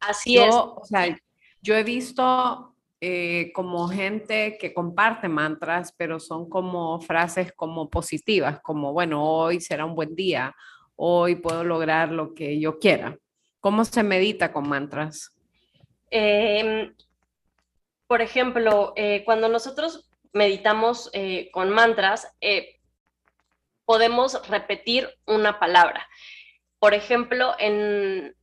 Así 0.00 0.38
es. 0.38 0.54
O 0.54 0.82
sea, 0.84 1.16
yo 1.60 1.74
he 1.74 1.84
visto 1.84 2.74
eh, 3.00 3.52
como 3.54 3.88
gente 3.88 4.56
que 4.58 4.72
comparte 4.72 5.28
mantras, 5.28 5.92
pero 5.96 6.18
son 6.18 6.48
como 6.48 7.00
frases 7.00 7.52
como 7.52 7.90
positivas, 7.90 8.60
como, 8.62 8.92
bueno, 8.92 9.22
hoy 9.22 9.60
será 9.60 9.84
un 9.84 9.94
buen 9.94 10.14
día, 10.14 10.54
hoy 10.94 11.36
puedo 11.36 11.62
lograr 11.62 12.10
lo 12.10 12.34
que 12.34 12.58
yo 12.58 12.78
quiera. 12.78 13.18
¿Cómo 13.60 13.84
se 13.84 14.02
medita 14.02 14.52
con 14.52 14.68
mantras? 14.68 15.36
Em, 16.10 16.94
por 18.06 18.22
ejemplo, 18.22 18.94
eh, 18.96 19.22
cuando 19.24 19.48
nosotros 19.48 20.08
meditamos 20.32 21.10
eh, 21.12 21.50
con 21.52 21.70
mantras, 21.70 22.28
podemos 23.86 24.46
repetir 24.48 25.08
una 25.26 25.58
palabra. 25.58 26.06
Por 26.78 26.92
ejemplo, 26.92 27.54
en, 27.58 28.34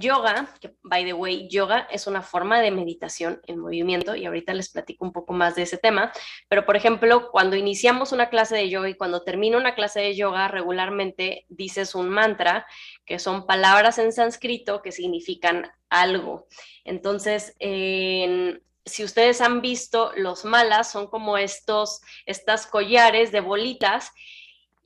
yoga, 0.00 0.48
que 0.58 0.74
by 0.82 1.04
the 1.04 1.12
way, 1.12 1.48
yoga 1.48 1.86
es 1.90 2.06
una 2.06 2.22
forma 2.22 2.60
de 2.60 2.70
meditación 2.70 3.40
en 3.46 3.58
movimiento 3.58 4.16
y 4.16 4.24
ahorita 4.24 4.54
les 4.54 4.70
platico 4.70 5.04
un 5.04 5.12
poco 5.12 5.34
más 5.34 5.54
de 5.54 5.62
ese 5.62 5.76
tema, 5.76 6.12
pero 6.48 6.64
por 6.64 6.76
ejemplo, 6.76 7.30
cuando 7.30 7.56
iniciamos 7.56 8.10
una 8.12 8.30
clase 8.30 8.56
de 8.56 8.70
yoga 8.70 8.88
y 8.88 8.94
cuando 8.94 9.22
termina 9.22 9.58
una 9.58 9.74
clase 9.74 10.00
de 10.00 10.16
yoga, 10.16 10.48
regularmente 10.48 11.44
dices 11.48 11.94
un 11.94 12.08
mantra, 12.08 12.66
que 13.04 13.18
son 13.18 13.46
palabras 13.46 13.98
en 13.98 14.12
sánscrito 14.12 14.80
que 14.80 14.92
significan 14.92 15.70
algo. 15.90 16.46
Entonces, 16.84 17.54
en, 17.58 18.62
si 18.86 19.04
ustedes 19.04 19.40
han 19.40 19.60
visto, 19.60 20.12
los 20.16 20.44
malas 20.44 20.90
son 20.90 21.08
como 21.08 21.36
estos, 21.36 22.00
estas 22.24 22.66
collares 22.66 23.30
de 23.30 23.40
bolitas 23.40 24.12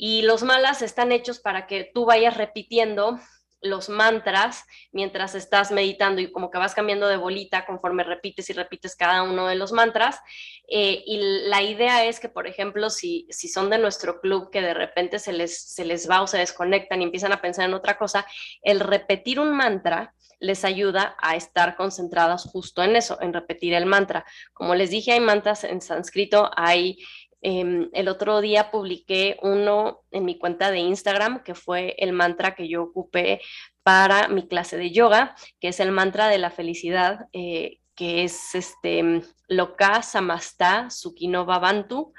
y 0.02 0.22
los 0.22 0.42
malas 0.42 0.80
están 0.80 1.12
hechos 1.12 1.40
para 1.40 1.66
que 1.66 1.90
tú 1.92 2.06
vayas 2.06 2.34
repitiendo 2.34 3.20
los 3.60 3.90
mantras 3.90 4.64
mientras 4.92 5.34
estás 5.34 5.70
meditando 5.72 6.22
y 6.22 6.32
como 6.32 6.50
que 6.50 6.56
vas 6.56 6.74
cambiando 6.74 7.06
de 7.06 7.18
bolita 7.18 7.66
conforme 7.66 8.02
repites 8.02 8.48
y 8.48 8.54
repites 8.54 8.96
cada 8.96 9.22
uno 9.22 9.46
de 9.46 9.56
los 9.56 9.72
mantras. 9.72 10.18
Eh, 10.68 11.02
y 11.04 11.18
la 11.50 11.60
idea 11.60 12.06
es 12.06 12.18
que, 12.18 12.30
por 12.30 12.46
ejemplo, 12.46 12.88
si, 12.88 13.26
si 13.28 13.48
son 13.48 13.68
de 13.68 13.76
nuestro 13.76 14.22
club 14.22 14.48
que 14.50 14.62
de 14.62 14.72
repente 14.72 15.18
se 15.18 15.34
les, 15.34 15.70
se 15.74 15.84
les 15.84 16.08
va 16.08 16.22
o 16.22 16.26
se 16.26 16.38
desconectan 16.38 17.02
y 17.02 17.04
empiezan 17.04 17.34
a 17.34 17.42
pensar 17.42 17.66
en 17.66 17.74
otra 17.74 17.98
cosa, 17.98 18.26
el 18.62 18.80
repetir 18.80 19.38
un 19.38 19.54
mantra 19.54 20.14
les 20.38 20.64
ayuda 20.64 21.16
a 21.20 21.36
estar 21.36 21.76
concentradas 21.76 22.44
justo 22.44 22.82
en 22.82 22.96
eso, 22.96 23.18
en 23.20 23.34
repetir 23.34 23.74
el 23.74 23.84
mantra. 23.84 24.24
Como 24.54 24.74
les 24.74 24.88
dije, 24.88 25.12
hay 25.12 25.20
mantras 25.20 25.64
en 25.64 25.82
sánscrito, 25.82 26.50
hay 26.56 26.96
Em, 27.42 27.88
el 27.92 28.08
otro 28.08 28.40
día 28.40 28.70
publiqué 28.70 29.38
uno 29.42 30.02
en 30.10 30.24
mi 30.24 30.38
cuenta 30.38 30.70
de 30.70 30.78
Instagram, 30.78 31.42
que 31.42 31.54
fue 31.54 31.94
el 31.98 32.12
mantra 32.12 32.54
que 32.54 32.68
yo 32.68 32.82
ocupé 32.82 33.40
para 33.82 34.28
mi 34.28 34.46
clase 34.46 34.76
de 34.76 34.90
yoga, 34.90 35.34
que 35.58 35.68
es 35.68 35.80
el 35.80 35.92
mantra 35.92 36.28
de 36.28 36.38
la 36.38 36.50
felicidad, 36.50 37.28
eh, 37.32 37.78
que 37.94 38.24
es 38.24 38.54
este 38.54 39.22
Loka 39.48 40.02
Samasta 40.02 40.90
Sukino 40.90 41.44
Babantu 41.44 42.12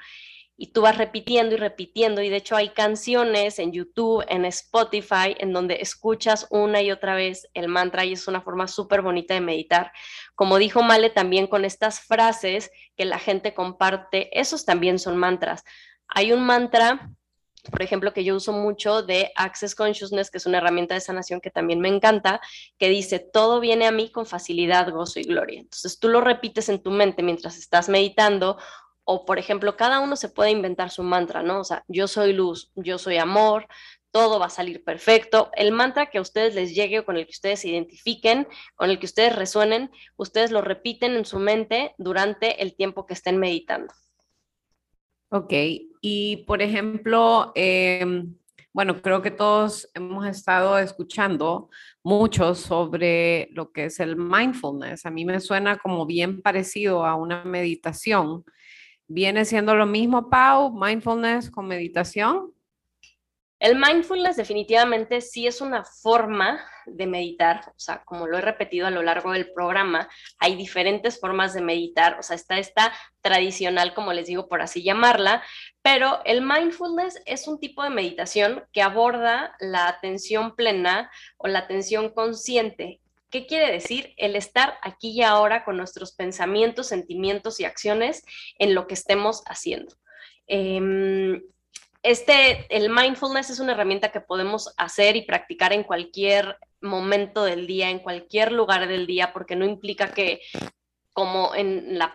y 0.56 0.72
tú 0.72 0.82
vas 0.82 0.98
repitiendo 0.98 1.54
y 1.54 1.58
repitiendo 1.58 2.22
y 2.22 2.28
de 2.28 2.36
hecho 2.36 2.56
hay 2.56 2.68
canciones 2.70 3.58
en 3.58 3.72
YouTube, 3.72 4.24
en 4.28 4.44
Spotify, 4.44 5.34
en 5.38 5.52
donde 5.52 5.78
escuchas 5.80 6.46
una 6.50 6.82
y 6.82 6.90
otra 6.90 7.14
vez 7.14 7.48
el 7.54 7.68
mantra 7.68 8.04
y 8.04 8.12
es 8.12 8.28
una 8.28 8.42
forma 8.42 8.68
súper 8.68 9.02
bonita 9.02 9.34
de 9.34 9.40
meditar. 9.40 9.92
Como 10.34 10.58
dijo 10.58 10.82
Male 10.82 11.10
también 11.10 11.46
con 11.46 11.64
estas 11.64 12.00
frases 12.00 12.70
que 12.96 13.04
la 13.04 13.18
gente 13.18 13.54
comparte, 13.54 14.38
esos 14.38 14.64
también 14.64 14.98
son 14.98 15.16
mantras. 15.16 15.64
Hay 16.06 16.32
un 16.32 16.44
mantra 16.44 17.10
por 17.70 17.80
ejemplo, 17.82 18.12
que 18.12 18.24
yo 18.24 18.34
uso 18.34 18.52
mucho 18.52 19.02
de 19.02 19.30
Access 19.36 19.76
Consciousness, 19.76 20.30
que 20.30 20.38
es 20.38 20.46
una 20.46 20.58
herramienta 20.58 20.94
de 20.94 21.00
sanación 21.00 21.40
que 21.40 21.50
también 21.50 21.78
me 21.78 21.88
encanta, 21.88 22.40
que 22.76 22.88
dice, 22.88 23.20
todo 23.20 23.60
viene 23.60 23.86
a 23.86 23.92
mí 23.92 24.10
con 24.10 24.26
facilidad, 24.26 24.90
gozo 24.90 25.20
y 25.20 25.24
gloria. 25.24 25.60
Entonces 25.60 26.00
tú 26.00 26.08
lo 26.08 26.20
repites 26.20 26.68
en 26.68 26.82
tu 26.82 26.90
mente 26.90 27.22
mientras 27.22 27.56
estás 27.58 27.88
meditando 27.88 28.58
o 29.04 29.24
por 29.24 29.38
ejemplo, 29.38 29.76
cada 29.76 30.00
uno 30.00 30.16
se 30.16 30.28
puede 30.28 30.50
inventar 30.50 30.90
su 30.90 31.02
mantra, 31.02 31.42
¿no? 31.42 31.60
O 31.60 31.64
sea, 31.64 31.84
yo 31.88 32.06
soy 32.08 32.32
luz, 32.32 32.70
yo 32.74 32.98
soy 32.98 33.18
amor, 33.18 33.66
todo 34.12 34.38
va 34.38 34.46
a 34.46 34.50
salir 34.50 34.84
perfecto. 34.84 35.50
El 35.56 35.72
mantra 35.72 36.10
que 36.10 36.18
a 36.18 36.20
ustedes 36.20 36.54
les 36.54 36.74
llegue 36.74 37.00
o 37.00 37.04
con 37.04 37.16
el 37.16 37.24
que 37.24 37.32
ustedes 37.32 37.60
se 37.60 37.68
identifiquen, 37.68 38.46
con 38.76 38.90
el 38.90 38.98
que 38.98 39.06
ustedes 39.06 39.34
resuenen, 39.34 39.90
ustedes 40.16 40.50
lo 40.50 40.60
repiten 40.60 41.16
en 41.16 41.24
su 41.24 41.38
mente 41.38 41.94
durante 41.98 42.62
el 42.62 42.76
tiempo 42.76 43.06
que 43.06 43.14
estén 43.14 43.38
meditando. 43.38 43.92
Ok, 45.30 45.52
y 46.02 46.44
por 46.46 46.60
ejemplo, 46.60 47.52
em, 47.54 48.36
bueno, 48.74 49.00
creo 49.00 49.22
que 49.22 49.30
todos 49.30 49.90
hemos 49.94 50.26
estado 50.26 50.78
escuchando 50.78 51.70
mucho 52.02 52.54
sobre 52.54 53.48
lo 53.52 53.72
que 53.72 53.86
es 53.86 53.98
el 53.98 54.16
mindfulness. 54.16 55.06
A 55.06 55.10
mí 55.10 55.24
me 55.24 55.40
suena 55.40 55.78
como 55.78 56.04
bien 56.04 56.42
parecido 56.42 57.06
a 57.06 57.14
una 57.14 57.44
meditación 57.44 58.44
¿Viene 59.14 59.44
siendo 59.44 59.74
lo 59.74 59.84
mismo, 59.84 60.30
Pau, 60.30 60.72
mindfulness 60.72 61.50
con 61.50 61.66
meditación? 61.66 62.50
El 63.58 63.78
mindfulness 63.78 64.36
definitivamente 64.36 65.20
sí 65.20 65.46
es 65.46 65.60
una 65.60 65.84
forma 65.84 66.64
de 66.86 67.06
meditar, 67.06 67.60
o 67.68 67.78
sea, 67.78 68.02
como 68.04 68.26
lo 68.26 68.38
he 68.38 68.40
repetido 68.40 68.86
a 68.86 68.90
lo 68.90 69.02
largo 69.02 69.32
del 69.32 69.52
programa, 69.52 70.08
hay 70.38 70.56
diferentes 70.56 71.20
formas 71.20 71.52
de 71.52 71.60
meditar, 71.60 72.18
o 72.18 72.22
sea, 72.22 72.36
está 72.36 72.58
esta 72.58 72.90
tradicional, 73.20 73.92
como 73.92 74.14
les 74.14 74.28
digo, 74.28 74.48
por 74.48 74.62
así 74.62 74.82
llamarla, 74.82 75.44
pero 75.82 76.22
el 76.24 76.40
mindfulness 76.40 77.20
es 77.26 77.46
un 77.46 77.60
tipo 77.60 77.82
de 77.82 77.90
meditación 77.90 78.64
que 78.72 78.80
aborda 78.80 79.54
la 79.60 79.88
atención 79.88 80.56
plena 80.56 81.10
o 81.36 81.48
la 81.48 81.58
atención 81.58 82.14
consciente 82.14 83.01
¿Qué 83.32 83.46
quiere 83.46 83.72
decir? 83.72 84.12
El 84.18 84.36
estar 84.36 84.74
aquí 84.82 85.12
y 85.12 85.22
ahora 85.22 85.64
con 85.64 85.78
nuestros 85.78 86.12
pensamientos, 86.12 86.88
sentimientos 86.88 87.58
y 87.60 87.64
acciones 87.64 88.24
en 88.58 88.74
lo 88.74 88.86
que 88.86 88.92
estemos 88.92 89.42
haciendo. 89.46 89.96
Em, 90.46 91.42
este, 92.02 92.66
el 92.68 92.90
mindfulness 92.90 93.48
es 93.48 93.58
una 93.58 93.72
herramienta 93.72 94.12
que 94.12 94.20
podemos 94.20 94.74
hacer 94.76 95.16
y 95.16 95.22
practicar 95.22 95.72
en 95.72 95.82
cualquier 95.82 96.58
momento 96.82 97.44
del 97.44 97.66
día, 97.66 97.88
en 97.88 98.00
cualquier 98.00 98.52
lugar 98.52 98.86
del 98.86 99.06
día, 99.06 99.32
porque 99.32 99.56
no 99.56 99.64
implica 99.64 100.12
que, 100.12 100.42
como 101.14 101.54
en, 101.54 101.98
la, 101.98 102.14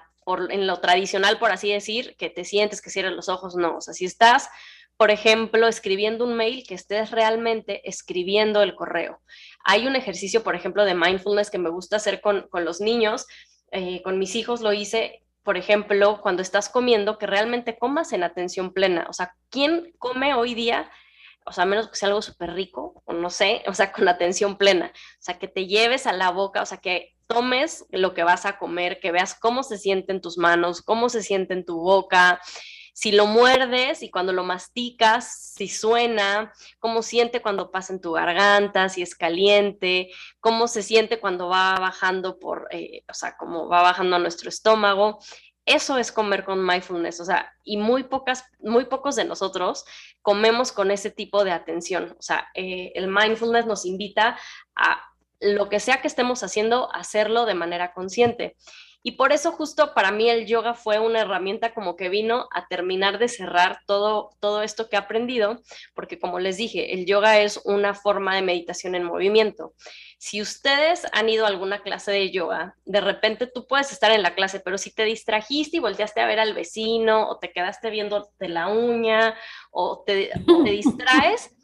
en 0.50 0.68
lo 0.68 0.80
tradicional, 0.82 1.40
por 1.40 1.52
así 1.52 1.72
decir, 1.72 2.16
que 2.18 2.30
te 2.30 2.46
sientes, 2.46 2.80
que 2.80 2.92
cierres 2.92 3.14
los 3.14 3.28
ojos, 3.28 3.56
no. 3.56 3.78
O 3.78 3.82
sea, 3.82 3.96
si 3.96 4.06
estás 4.06 4.50
por 4.98 5.12
ejemplo, 5.12 5.68
escribiendo 5.68 6.26
un 6.26 6.34
mail, 6.34 6.66
que 6.68 6.74
estés 6.74 7.12
realmente 7.12 7.88
escribiendo 7.88 8.64
el 8.64 8.76
correo. 8.76 9.22
Hay 9.64 9.86
un 9.86 9.96
ejercicio, 9.96 10.44
por 10.44 10.56
ejemplo, 10.56 10.86
de 10.86 10.96
mindfulness 10.96 11.52
que 11.52 11.60
me 11.60 11.70
gusta 11.70 11.98
hacer 11.98 12.20
con, 12.20 12.48
los 12.52 12.82
niños, 12.82 13.28
eh, 13.72 14.02
con 14.02 14.18
mis 14.18 14.36
hijos 14.36 14.62
lo 14.62 14.74
hice, 14.74 15.24
por 15.44 15.56
ejemplo, 15.56 16.20
cuando 16.22 16.42
estás 16.42 16.68
comiendo, 16.68 17.18
que 17.20 17.28
realmente 17.28 17.78
comas 17.78 18.12
en 18.12 18.24
atención 18.24 18.74
plena. 18.74 19.06
O 19.08 19.14
sea, 19.14 19.36
¿quién 19.50 19.94
come 20.00 20.34
hoy 20.34 20.56
día? 20.56 20.90
O 21.46 21.54
sea, 21.54 21.66
menos 21.66 21.88
que 21.88 21.96
sea 21.96 22.10
algo 22.10 22.22
súper 22.22 22.54
rico, 22.54 23.02
o 23.06 23.14
no 23.14 23.30
sé, 23.30 23.64
o 23.68 23.74
sea, 23.74 23.92
con 23.92 24.08
atención 24.08 24.58
plena. 24.58 24.92
O 24.94 25.22
sea, 25.22 25.38
que 25.38 25.48
te 25.48 25.68
lleves 25.68 26.08
a 26.08 26.12
la 26.12 26.32
boca, 26.32 26.62
o 26.64 26.66
sea, 26.66 26.80
que 26.80 27.14
tomes 27.28 27.86
lo 27.92 28.14
que 28.14 28.24
vas 28.24 28.46
a 28.46 28.58
comer, 28.58 29.00
que 29.00 29.12
veas 29.12 29.36
cómo 29.40 29.64
se 29.64 29.78
siente 29.78 30.12
en 30.12 30.22
tus 30.22 30.38
manos, 30.38 30.82
cómo 30.82 31.08
se 31.08 31.22
siente 31.22 31.54
en 31.54 31.66
tu 31.66 31.78
boca, 31.80 32.42
si 32.98 33.12
lo 33.12 33.28
muerdes 33.28 34.02
y 34.02 34.10
cuando 34.10 34.34
lo 34.34 34.44
masticas, 34.44 35.54
si 35.56 35.68
suena, 35.68 36.52
cómo 36.80 37.04
siente 37.04 37.44
cuando 37.44 37.70
pasa 37.70 37.94
en 37.94 38.02
tu 38.02 38.14
garganta, 38.14 38.90
si 38.90 39.04
es 39.04 39.14
caliente, 39.14 40.10
cómo 40.40 40.68
se 40.68 40.82
siente 40.82 41.20
cuando 41.20 41.48
va 41.48 41.76
bajando 41.76 42.40
por, 42.40 42.68
eh, 42.72 43.04
o 43.08 43.14
sea, 43.14 43.38
cómo 43.38 43.68
va 43.68 43.84
bajando 43.84 44.16
a 44.16 44.20
nuestro 44.20 44.50
estómago. 44.50 45.20
Eso 45.64 46.00
es 46.00 46.12
comer 46.12 46.44
con 46.44 46.66
mindfulness, 46.66 47.20
o 47.20 47.26
sea, 47.26 47.54
y 47.64 47.78
muy 47.78 48.02
pocas, 48.02 48.46
muy 48.58 48.86
pocos 48.86 49.16
de 49.16 49.26
nosotros 49.26 49.86
comemos 50.24 50.72
con 50.72 50.90
ese 50.90 51.12
tipo 51.12 51.44
de 51.44 51.52
atención. 51.52 52.16
O 52.18 52.22
sea, 52.24 52.48
eh, 52.56 52.94
el 52.96 53.10
mindfulness 53.10 53.68
nos 53.68 53.86
invita 53.86 54.40
a 54.76 55.04
lo 55.40 55.70
que 55.70 55.80
sea 55.80 56.02
que 56.02 56.08
estemos 56.08 56.42
haciendo, 56.42 56.92
hacerlo 56.96 57.46
de 57.46 57.54
manera 57.54 57.94
consciente. 57.94 58.56
Y 59.08 59.14
por 59.14 59.32
eso 59.32 59.54
justo 59.54 59.94
para 59.94 60.12
mí 60.12 60.30
el 60.30 60.48
yoga 60.48 60.74
fue 60.74 61.00
una 61.00 61.22
herramienta 61.22 61.74
como 61.74 61.96
que 61.96 62.10
vino 62.10 62.50
a 62.54 62.68
terminar 62.68 63.20
de 63.20 63.30
cerrar 63.30 63.80
todo, 63.86 64.32
todo 64.42 64.64
esto 64.64 64.90
que 64.90 64.98
he 64.98 65.00
aprendido, 65.00 65.62
porque 65.96 66.20
como 66.20 66.40
les 66.40 66.58
dije, 66.58 66.94
el 66.94 67.06
yoga 67.06 67.40
es 67.40 67.62
una 67.64 67.94
forma 67.94 68.36
de 68.36 68.42
meditación 68.42 68.96
en 68.96 69.06
movimiento. 69.06 69.74
Si 70.18 70.42
ustedes 70.42 71.08
han 71.14 71.30
ido 71.30 71.46
a 71.46 71.48
alguna 71.48 71.84
clase 71.84 72.12
de 72.12 72.32
yoga, 72.32 72.76
de 72.84 73.00
repente 73.00 73.48
tú 73.48 73.66
puedes 73.66 73.94
estar 73.94 74.12
en 74.12 74.24
la 74.24 74.36
clase, 74.36 74.60
pero 74.60 74.78
si 74.78 74.94
te 74.94 75.06
distrajiste 75.06 75.78
y 75.78 75.80
volteaste 75.80 76.20
a 76.20 76.28
ver 76.28 76.42
al 76.42 76.54
vecino 76.54 77.30
o 77.30 77.40
te 77.40 77.54
quedaste 77.54 77.90
viendo 77.90 78.30
de 78.40 78.50
la 78.50 78.68
uña 78.68 79.36
o 79.72 80.04
te, 80.06 80.32
o 80.50 80.66
te 80.66 80.72
distraes, 80.72 81.56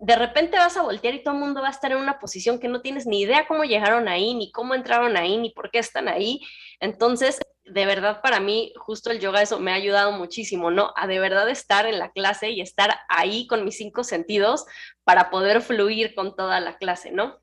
de 0.00 0.14
repente 0.14 0.56
vas 0.56 0.76
a 0.76 0.82
voltear 0.82 1.14
y 1.14 1.22
todo 1.22 1.34
el 1.34 1.40
mundo 1.40 1.60
va 1.60 1.68
a 1.68 1.72
estar 1.72 1.90
en 1.90 1.98
una 1.98 2.18
posición 2.20 2.58
que 2.60 2.68
no 2.68 2.80
tienes 2.80 3.06
ni 3.06 3.20
idea 3.20 3.46
cómo 3.48 3.64
llegaron 3.64 4.08
ahí, 4.08 4.34
ni 4.34 4.52
cómo 4.52 4.74
entraron 4.74 5.16
ahí, 5.16 5.36
ni 5.36 5.50
por 5.50 5.70
qué 5.70 5.78
están 5.78 6.08
ahí. 6.08 6.40
Entonces, 6.80 7.40
de 7.64 7.86
verdad 7.86 8.20
para 8.22 8.40
mí, 8.40 8.72
justo 8.76 9.10
el 9.10 9.20
yoga 9.20 9.42
eso 9.42 9.58
me 9.58 9.72
ha 9.72 9.74
ayudado 9.74 10.12
muchísimo, 10.12 10.70
¿no? 10.70 10.92
A 10.96 11.06
de 11.06 11.18
verdad 11.18 11.48
estar 11.48 11.86
en 11.86 11.98
la 11.98 12.10
clase 12.10 12.50
y 12.50 12.60
estar 12.60 12.94
ahí 13.08 13.46
con 13.46 13.64
mis 13.64 13.76
cinco 13.76 14.04
sentidos 14.04 14.64
para 15.04 15.30
poder 15.30 15.60
fluir 15.60 16.14
con 16.14 16.34
toda 16.34 16.60
la 16.60 16.76
clase, 16.76 17.10
¿no? 17.10 17.38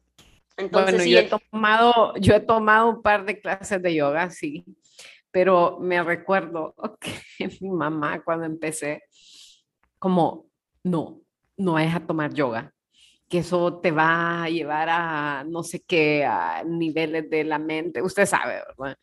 Entonces, 0.58 0.96
bueno, 0.96 1.12
yo, 1.12 1.20
he 1.20 1.30
tomado, 1.30 2.14
yo 2.16 2.34
he 2.34 2.40
tomado 2.40 2.90
un 2.90 3.02
par 3.02 3.26
de 3.26 3.40
clases 3.42 3.82
de 3.82 3.94
yoga, 3.94 4.30
sí, 4.30 4.64
pero 5.32 5.78
me 5.82 6.02
recuerdo 6.02 6.74
que 7.00 7.50
mi 7.60 7.70
mamá 7.70 8.24
cuando 8.24 8.46
empecé, 8.46 9.04
como, 10.00 10.46
no, 10.84 11.22
no 11.58 11.78
es 11.78 11.94
a 11.94 12.00
tomar 12.00 12.34
yoga, 12.34 12.74
que 13.30 13.40
eso 13.40 13.80
te 13.80 13.92
va 13.92 14.44
a 14.44 14.50
llevar 14.50 14.90
a 14.90 15.44
no 15.48 15.64
sé 15.64 15.82
qué, 15.82 16.26
a 16.26 16.64
niveles 16.64 17.30
de 17.30 17.44
la 17.44 17.60
mente, 17.60 18.02
usted 18.02 18.26
sabe, 18.26 18.62
¿verdad? 18.78 18.98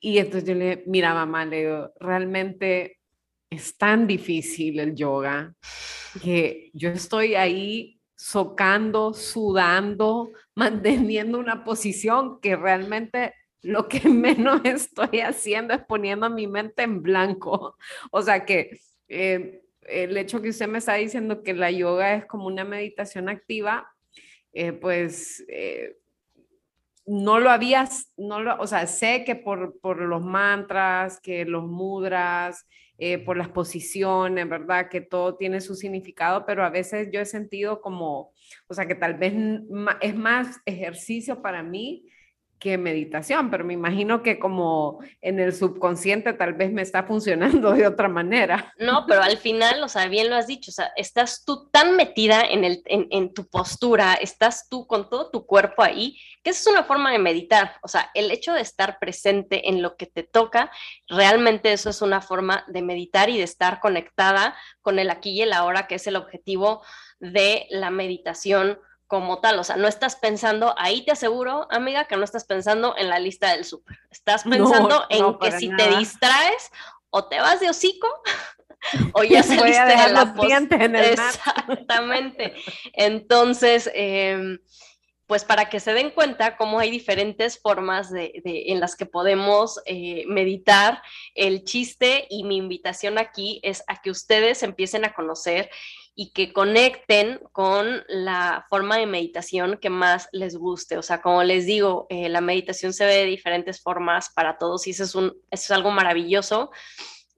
Y 0.00 0.18
entonces 0.18 0.48
yo 0.48 0.54
le, 0.54 0.82
mira 0.86 1.12
mamá, 1.14 1.44
le 1.44 1.58
digo, 1.58 1.92
realmente 2.00 2.98
es 3.50 3.76
tan 3.76 4.06
difícil 4.06 4.80
el 4.80 4.94
yoga 4.94 5.54
que 6.22 6.70
yo 6.72 6.90
estoy 6.90 7.34
ahí 7.34 8.00
socando, 8.16 9.12
sudando, 9.12 10.30
manteniendo 10.54 11.38
una 11.38 11.64
posición 11.64 12.40
que 12.40 12.56
realmente 12.56 13.34
lo 13.62 13.88
que 13.88 14.00
menos 14.08 14.62
estoy 14.64 15.20
haciendo 15.20 15.74
es 15.74 15.84
poniendo 15.84 16.30
mi 16.30 16.46
mente 16.46 16.82
en 16.82 17.02
blanco. 17.02 17.76
O 18.10 18.22
sea 18.22 18.44
que 18.44 18.80
eh, 19.08 19.62
el 19.82 20.16
hecho 20.16 20.42
que 20.42 20.50
usted 20.50 20.68
me 20.68 20.78
está 20.78 20.94
diciendo 20.94 21.42
que 21.42 21.54
la 21.54 21.70
yoga 21.70 22.14
es 22.14 22.26
como 22.26 22.46
una 22.46 22.64
meditación 22.64 23.28
activa, 23.28 23.92
eh, 24.52 24.72
pues 24.72 25.44
eh, 25.48 25.96
no 27.06 27.38
lo 27.40 27.50
habías, 27.50 28.12
no 28.16 28.40
lo, 28.40 28.56
o 28.60 28.66
sea, 28.66 28.86
sé 28.86 29.24
que 29.24 29.36
por, 29.36 29.78
por 29.80 30.00
los 30.00 30.22
mantras, 30.22 31.20
que 31.20 31.44
los 31.44 31.66
mudras, 31.66 32.66
eh, 32.98 33.18
por 33.18 33.36
las 33.38 33.48
posiciones, 33.48 34.46
¿verdad? 34.48 34.90
Que 34.90 35.00
todo 35.00 35.36
tiene 35.36 35.60
su 35.62 35.74
significado, 35.74 36.44
pero 36.44 36.64
a 36.64 36.70
veces 36.70 37.08
yo 37.10 37.20
he 37.20 37.24
sentido 37.24 37.80
como, 37.80 38.32
o 38.68 38.74
sea, 38.74 38.86
que 38.86 38.94
tal 38.94 39.14
vez 39.14 39.32
es 40.02 40.14
más 40.14 40.60
ejercicio 40.66 41.40
para 41.40 41.62
mí 41.62 42.09
que 42.60 42.76
meditación, 42.76 43.50
pero 43.50 43.64
me 43.64 43.72
imagino 43.72 44.22
que 44.22 44.38
como 44.38 45.00
en 45.22 45.40
el 45.40 45.54
subconsciente 45.54 46.34
tal 46.34 46.52
vez 46.52 46.70
me 46.70 46.82
está 46.82 47.04
funcionando 47.04 47.72
de 47.72 47.86
otra 47.86 48.08
manera. 48.08 48.72
No, 48.78 49.06
pero 49.08 49.22
al 49.22 49.38
final, 49.38 49.82
o 49.82 49.88
sea, 49.88 50.06
bien 50.06 50.28
lo 50.28 50.36
has 50.36 50.46
dicho, 50.46 50.70
o 50.70 50.74
sea, 50.74 50.92
estás 50.94 51.44
tú 51.44 51.70
tan 51.70 51.96
metida 51.96 52.42
en, 52.42 52.64
el, 52.64 52.82
en, 52.84 53.32
tu 53.32 53.48
postura, 53.48 54.14
estás 54.14 54.68
tú 54.68 54.86
con 54.86 55.08
todo 55.08 55.30
tu 55.30 55.46
cuerpo 55.46 55.82
ahí, 55.82 56.18
que 56.42 56.50
esa 56.50 56.60
es 56.60 56.76
una 56.76 56.84
forma 56.84 57.10
de 57.10 57.18
meditar, 57.18 57.76
o 57.82 57.88
sea, 57.88 58.10
el 58.14 58.30
hecho 58.30 58.52
de 58.52 58.60
estar 58.60 58.98
presente 58.98 59.70
en 59.70 59.80
lo 59.80 59.96
que 59.96 60.06
te 60.06 60.22
toca, 60.22 60.70
realmente 61.08 61.72
eso 61.72 61.88
es 61.88 62.02
una 62.02 62.20
forma 62.20 62.64
de 62.68 62.82
meditar 62.82 63.30
y 63.30 63.38
de 63.38 63.44
estar 63.44 63.80
conectada 63.80 64.54
con 64.82 64.98
el 64.98 65.08
aquí 65.08 65.30
y 65.30 65.42
el 65.42 65.54
ahora, 65.54 65.86
que 65.86 65.94
es 65.94 66.06
el 66.06 66.16
objetivo 66.16 66.82
de 67.20 67.66
la 67.70 67.90
meditación 67.90 68.78
como 69.10 69.40
tal, 69.40 69.58
o 69.58 69.64
sea, 69.64 69.74
no 69.74 69.88
estás 69.88 70.14
pensando, 70.14 70.72
ahí 70.78 71.04
te 71.04 71.10
aseguro, 71.10 71.66
amiga, 71.72 72.04
que 72.04 72.16
no 72.16 72.22
estás 72.22 72.44
pensando 72.44 72.94
en 72.96 73.08
la 73.08 73.18
lista 73.18 73.50
del 73.50 73.64
súper, 73.64 73.98
estás 74.08 74.44
pensando 74.44 75.04
en 75.10 75.36
que 75.40 75.50
si 75.50 75.68
te 75.74 75.96
distraes 75.96 76.70
o 77.10 77.24
te 77.24 77.40
vas 77.40 77.58
de 77.58 77.68
hocico 77.68 78.06
o 79.14 79.24
ya 79.24 79.42
saliste 79.42 79.84
de 79.84 80.12
la 80.12 80.34
en 80.70 80.94
el 80.94 81.04
Exactamente. 81.06 82.54
Entonces, 82.92 83.90
em, 83.94 84.60
pues 85.26 85.44
para 85.44 85.68
que 85.68 85.80
se 85.80 85.92
den 85.92 86.10
cuenta 86.10 86.56
cómo 86.56 86.78
hay 86.78 86.92
diferentes 86.92 87.60
formas 87.60 88.12
de, 88.12 88.30
en 88.44 88.78
las 88.78 88.94
que 88.94 89.06
podemos 89.06 89.80
eh, 89.86 90.22
meditar, 90.28 91.02
el 91.34 91.64
chiste 91.64 92.28
y 92.30 92.44
mi 92.44 92.56
invitación 92.56 93.18
aquí 93.18 93.58
es 93.64 93.82
a 93.88 94.00
que 94.00 94.12
ustedes 94.12 94.62
empiecen 94.62 95.04
a 95.04 95.14
conocer 95.14 95.68
y 96.14 96.32
que 96.32 96.52
conecten 96.52 97.40
con 97.52 98.04
la 98.08 98.66
forma 98.68 98.98
de 98.98 99.06
meditación 99.06 99.78
que 99.80 99.90
más 99.90 100.28
les 100.32 100.56
guste. 100.56 100.98
O 100.98 101.02
sea, 101.02 101.22
como 101.22 101.42
les 101.44 101.66
digo, 101.66 102.06
eh, 102.10 102.28
la 102.28 102.40
meditación 102.40 102.92
se 102.92 103.06
ve 103.06 103.14
de 103.14 103.24
diferentes 103.24 103.80
formas 103.80 104.30
para 104.30 104.58
todos 104.58 104.86
y 104.86 104.90
eso 104.90 105.34
es, 105.50 105.70
algo 105.70 105.90
maravilloso 105.90 106.70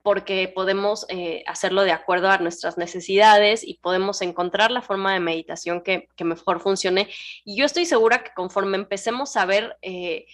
porque 0.03 0.51
podemos 0.53 1.07
eh, 1.11 1.45
hacerlo 1.47 1.83
de 1.85 1.93
acuerdo 1.93 2.29
a 2.29 2.39
nuestras 2.39 2.77
necesidades 2.77 3.63
y 3.63 3.75
podemos 3.75 4.21
encontrar 4.21 4.73
la 4.73 4.83
forma 4.83 5.13
de 5.13 5.21
meditación 5.21 5.83
que, 5.83 6.09
que 6.17 6.25
mejor 6.25 6.61
funcione. 6.61 7.09
Y 7.45 7.57
yo 7.57 7.65
estoy 7.65 7.87
segura 7.87 8.25
que 8.25 8.33
conforme 8.35 8.79
empecemos 8.79 9.37
a 9.37 9.45
ver 9.45 9.77
eh, 9.83 10.27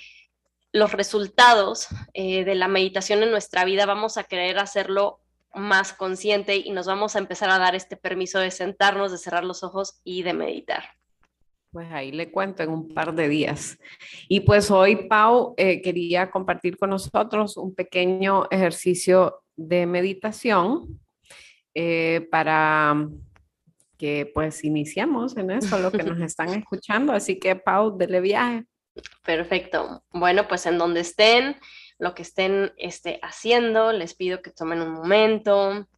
los 0.72 0.92
resultados 0.92 1.88
de 2.14 2.54
la 2.54 2.68
meditación 2.68 3.22
en 3.22 3.30
nuestra 3.30 3.64
vida, 3.64 3.86
vamos 3.86 4.16
a 4.16 4.24
querer 4.24 4.58
hacerlo 4.58 5.20
más 5.54 5.92
consciente 5.92 6.56
y 6.56 6.70
nos 6.70 6.86
vamos 6.86 7.16
a 7.16 7.18
empezar 7.18 7.50
a 7.50 7.58
dar 7.58 7.74
este 7.74 7.96
permiso 7.96 8.38
de 8.38 8.50
sentarnos, 8.50 9.12
de 9.12 9.18
cerrar 9.18 9.44
los 9.44 9.62
ojos 9.62 10.00
y 10.04 10.22
de 10.22 10.34
meditar. 10.34 10.84
Pues 11.70 11.92
ahí 11.92 12.12
le 12.12 12.30
cuento 12.30 12.62
en 12.62 12.70
un 12.70 12.94
par 12.94 13.14
de 13.14 13.28
días. 13.28 13.78
Y 14.26 14.40
pues 14.40 14.70
hoy 14.70 15.08
Pau 15.08 15.54
eh, 15.58 15.82
quería 15.82 16.30
compartir 16.30 16.78
con 16.78 16.90
nosotros 16.90 17.56
un 17.56 17.74
pequeño 17.74 18.46
ejercicio 18.50 19.42
de 19.54 19.86
meditación 19.86 21.00
eh, 21.74 22.26
para 22.30 23.08
que 23.98 24.30
pues 24.32 24.64
iniciemos 24.64 25.36
en 25.36 25.50
eso, 25.50 25.78
lo 25.78 25.90
que 25.90 26.04
nos 26.04 26.18
están 26.20 26.48
escuchando. 26.50 27.12
Así 27.12 27.38
que 27.38 27.54
Pau, 27.56 27.96
dele 27.98 28.20
viaje. 28.20 28.64
Perfecto. 29.24 30.02
Bueno, 30.10 30.48
pues 30.48 30.64
en 30.66 30.78
donde 30.78 31.00
estén, 31.00 31.56
lo 31.98 32.14
que 32.14 32.22
estén 32.22 32.72
este, 32.76 33.18
haciendo, 33.22 33.92
les 33.92 34.14
pido 34.14 34.40
que 34.40 34.50
tomen 34.50 34.80
un 34.80 34.92
momento, 34.92 35.88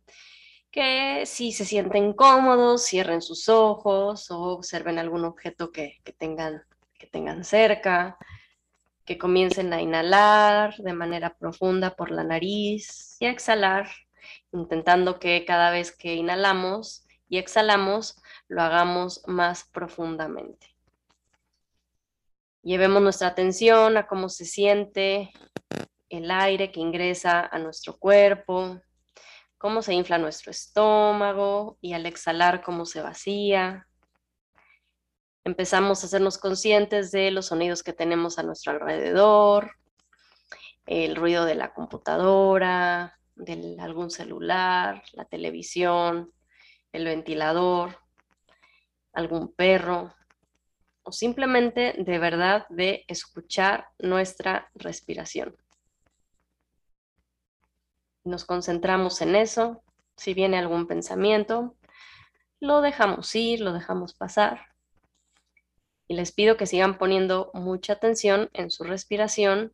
que 0.71 1.25
si 1.27 1.53
se 1.53 1.65
sienten 1.65 2.13
cómodos, 2.13 2.85
cierren 2.85 3.23
sus 3.23 3.49
ojos 3.49 4.31
o 4.31 4.41
observen 4.41 4.99
algún 4.99 5.25
objeto 5.25 5.73
que, 5.73 6.01
tengan, 6.19 6.63
que 6.99 7.07
tengan 7.07 7.45
cerca, 7.45 8.17
que 9.05 9.19
comiencen 9.19 9.73
a 9.73 9.83
inhalar 9.83 10.77
de 10.77 10.93
manera 10.93 11.37
profunda 11.37 11.97
por 11.97 12.11
la 12.11 12.25
nariz 12.25 13.17
y 13.21 13.27
a 13.27 13.31
exhalar, 13.31 13.89
intentando 14.53 15.19
que 15.19 15.45
cada 15.45 15.71
vez 15.71 15.91
que 15.91 16.15
inhalamos 16.15 17.05
y 17.29 17.39
exhalamos 17.39 18.17
lo 18.49 18.63
hagamos 18.63 19.23
más 19.27 19.65
profundamente. 19.65 20.69
Llevemos 22.63 23.03
nuestra 23.03 23.29
atención 23.29 23.97
a 23.97 24.07
cómo 24.07 24.29
se 24.29 24.45
siente 24.45 25.31
el 26.11 26.31
aire 26.31 26.73
que 26.73 26.81
ingresa 26.81 27.47
a 27.47 27.59
nuestro 27.59 27.97
cuerpo, 27.97 28.81
cómo 29.57 29.81
se 29.81 29.95
infla 29.95 30.19
nuestro 30.19 30.51
estómago 30.51 31.79
y 31.81 31.93
al 31.93 32.05
exhalar 32.05 32.63
cómo 32.63 32.85
se 32.85 33.01
vacía. 33.01 33.87
Empezamos 35.45 36.03
a 36.03 36.07
hacernos 36.07 36.37
conscientes 36.37 37.13
de 37.13 37.31
los 37.31 37.47
sonidos 37.47 37.83
que 37.83 37.93
tenemos 37.93 38.39
a 38.39 38.43
nuestro 38.43 38.73
alrededor, 38.73 39.77
el 40.87 41.15
ruido 41.15 41.45
de 41.45 41.55
la 41.55 41.73
computadora, 41.73 43.19
de 43.37 43.77
algún 43.81 44.11
celular, 44.11 45.03
la 45.13 45.25
televisión, 45.25 46.33
el 46.93 47.05
ventilador, 47.05 47.99
algún 49.13 49.53
perro, 49.55 50.13
o 51.03 51.13
simplemente 51.13 51.95
de 51.99 52.19
verdad 52.19 52.67
de 52.69 53.05
escuchar 53.09 53.87
nuestra 53.99 54.71
respiración 54.75 55.60
nos 58.25 58.45
concentramos 58.45 59.21
en 59.23 59.35
eso. 59.37 59.83
Si 60.17 60.35
viene 60.35 60.59
algún 60.59 60.87
pensamiento, 60.87 61.77
lo 62.61 62.83
dejamos 62.83 63.35
ir, 63.35 63.61
lo 63.61 63.73
dejamos 63.73 64.15
pasar. 64.15 64.67
Y 66.07 66.15
les 66.15 66.33
pido 66.33 66.57
que 66.57 66.67
sigan 66.67 66.99
poniendo 66.99 67.51
mucha 67.55 67.95
atención 67.95 68.51
en 68.53 68.71
su 68.71 68.85
respiración. 68.85 69.73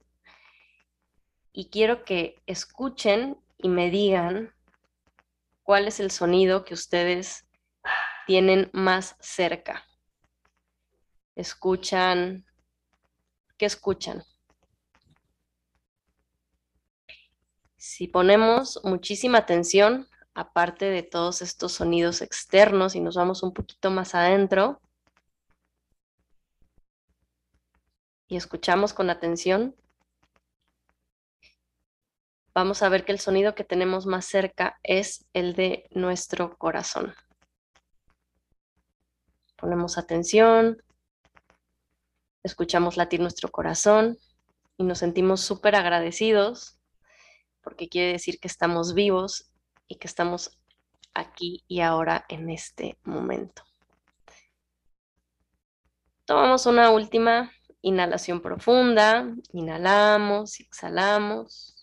Y 1.52 1.70
quiero 1.70 2.04
que 2.04 2.40
escuchen 2.46 3.38
y 3.59 3.68
me 3.68 3.90
digan 3.90 4.54
cuál 5.62 5.88
es 5.88 5.98
el 5.98 6.11
sonido 6.11 6.64
que 6.64 6.74
ustedes 6.74 7.46
tienen 8.26 8.70
más 8.72 9.16
cerca. 9.20 9.85
Escuchan, 11.35 12.44
¿qué 13.56 13.66
escuchan? 13.66 14.24
Si 17.88 18.09
ponemos 18.09 18.81
muchísima 18.83 19.38
atención, 19.38 20.09
aparte 20.35 20.87
de 20.87 21.05
todos 21.05 21.40
estos 21.40 21.70
sonidos 21.70 22.20
externos 22.20 22.96
y 22.96 23.01
nos 23.01 23.14
vamos 23.14 23.44
un 23.44 23.55
poquito 23.55 23.92
más 23.92 24.16
adentro 24.16 24.81
y 28.27 28.37
escuchamos 28.37 28.92
con 28.92 29.09
atención, 29.09 29.77
vamos 32.53 32.83
a 32.83 32.88
ver 32.88 33.05
que 33.05 33.12
el 33.12 33.20
sonido 33.20 33.55
que 33.55 33.62
tenemos 33.62 34.05
más 34.05 34.25
cerca 34.25 34.81
es 34.83 35.25
el 35.33 35.55
de 35.55 35.87
nuestro 35.92 36.59
corazón. 36.59 37.14
Ponemos 39.55 39.96
atención, 39.96 40.83
escuchamos 42.42 42.96
latir 42.96 43.20
nuestro 43.20 43.49
corazón 43.49 44.18
y 44.77 44.83
nos 44.83 44.99
sentimos 44.99 45.40
súper 45.40 45.77
agradecidos 45.77 46.75
porque 47.66 47.88
quiere 47.88 48.12
decir 48.12 48.38
que 48.38 48.46
estamos 48.46 48.94
vivos 48.94 49.50
y 49.88 49.96
que 49.96 50.07
estamos 50.07 50.57
aquí 51.14 51.64
y 51.66 51.81
ahora 51.81 52.24
en 52.29 52.48
este 52.48 52.96
momento. 53.02 53.64
Tomamos 56.26 56.64
una 56.66 56.92
última 56.92 57.50
inhalación 57.83 58.40
profunda, 58.40 59.35
inhalamos 59.52 60.61
exhalamos. 60.61 61.75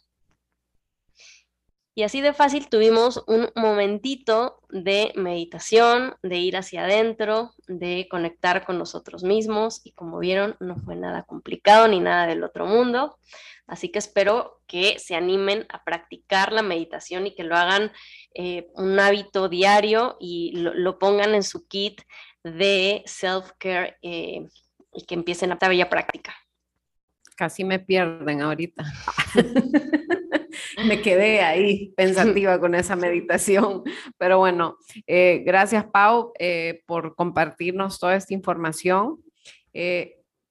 Y 1.96 2.02
así 2.02 2.22
de 2.22 2.34
fácil 2.34 2.70
tuvimos 2.70 3.24
un 3.28 3.50
momentito 3.56 4.60
de 4.70 5.12
meditación, 5.16 6.16
de 6.24 6.38
ir 6.38 6.58
hacia 6.58 6.86
adentro, 6.86 7.52
de 7.68 8.08
conectar 8.10 8.66
con 8.66 8.80
nosotros 8.80 9.24
mismos 9.24 9.82
y 9.84 9.92
como 9.92 10.18
vieron 10.18 10.56
no 10.60 10.76
fue 10.78 10.96
nada 10.96 11.22
complicado 11.24 11.88
ni 11.88 12.00
nada 12.00 12.26
del 12.26 12.44
otro 12.44 12.66
mundo. 12.66 13.20
Así 13.68 13.90
que 13.90 14.00
espero 14.00 14.62
que 14.66 14.98
se 14.98 15.16
animen 15.16 15.68
a 15.70 15.84
practicar 15.84 16.52
la 16.52 16.64
meditación 16.64 17.28
y 17.28 17.36
que 17.36 17.44
lo 17.44 17.56
hagan 17.56 17.92
eh, 18.34 18.68
un 18.74 19.00
hábito 19.00 19.48
diario 19.48 20.18
y 20.20 20.54
lo, 20.56 20.98
pongan 20.98 21.36
en 21.36 21.44
su 21.44 21.68
kit 21.68 22.02
de 22.44 23.04
self-care 23.06 23.98
eh, 24.02 24.48
y 24.94 25.06
que 25.06 25.14
empiecen 25.14 25.52
a 25.52 25.60
bella 25.60 25.90
práctica. 25.90 26.36
Casi 27.38 27.64
me 27.64 27.80
pierden 27.80 28.42
ahorita. 28.42 28.84
me 30.88 31.02
quedé 31.02 31.42
ahí 31.42 31.94
pensativa 31.96 32.60
con 32.60 32.76
esa 32.76 32.96
meditación. 32.98 33.84
Pero 34.18 34.38
bueno, 34.38 34.78
eh, 35.08 35.44
gracias 35.46 35.86
Pau 35.86 36.34
por 36.86 37.16
compartirnos 37.16 38.00
toda 38.00 38.16
esta 38.16 38.34
información 38.34 39.20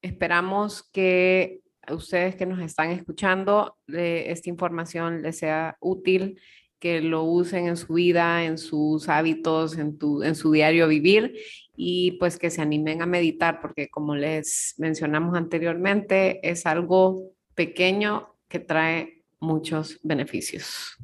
Esperamos 0.02 0.82
que 0.82 1.60
a 1.86 1.94
ustedes 1.94 2.34
que 2.34 2.44
nos 2.44 2.60
están 2.60 2.90
escuchando, 2.90 3.76
esta 3.86 4.50
información 4.50 5.22
les 5.22 5.38
sea 5.38 5.76
útil, 5.80 6.40
que 6.80 7.00
lo 7.00 7.22
usen 7.22 7.68
en 7.68 7.76
su 7.76 7.94
vida, 7.94 8.44
en 8.44 8.58
sus 8.58 9.08
hábitos, 9.08 9.78
en, 9.78 9.98
tu, 9.98 10.24
en 10.24 10.34
su 10.34 10.50
diario 10.50 10.88
vivir 10.88 11.34
y 11.76 12.12
pues 12.18 12.36
que 12.36 12.50
se 12.50 12.60
animen 12.60 13.00
a 13.00 13.06
meditar, 13.06 13.60
porque 13.60 13.88
como 13.88 14.16
les 14.16 14.74
mencionamos 14.78 15.36
anteriormente, 15.36 16.40
es 16.48 16.66
algo 16.66 17.30
pequeño 17.54 18.34
que 18.48 18.58
trae 18.58 19.21
muchos 19.42 19.98
beneficios. 20.02 20.96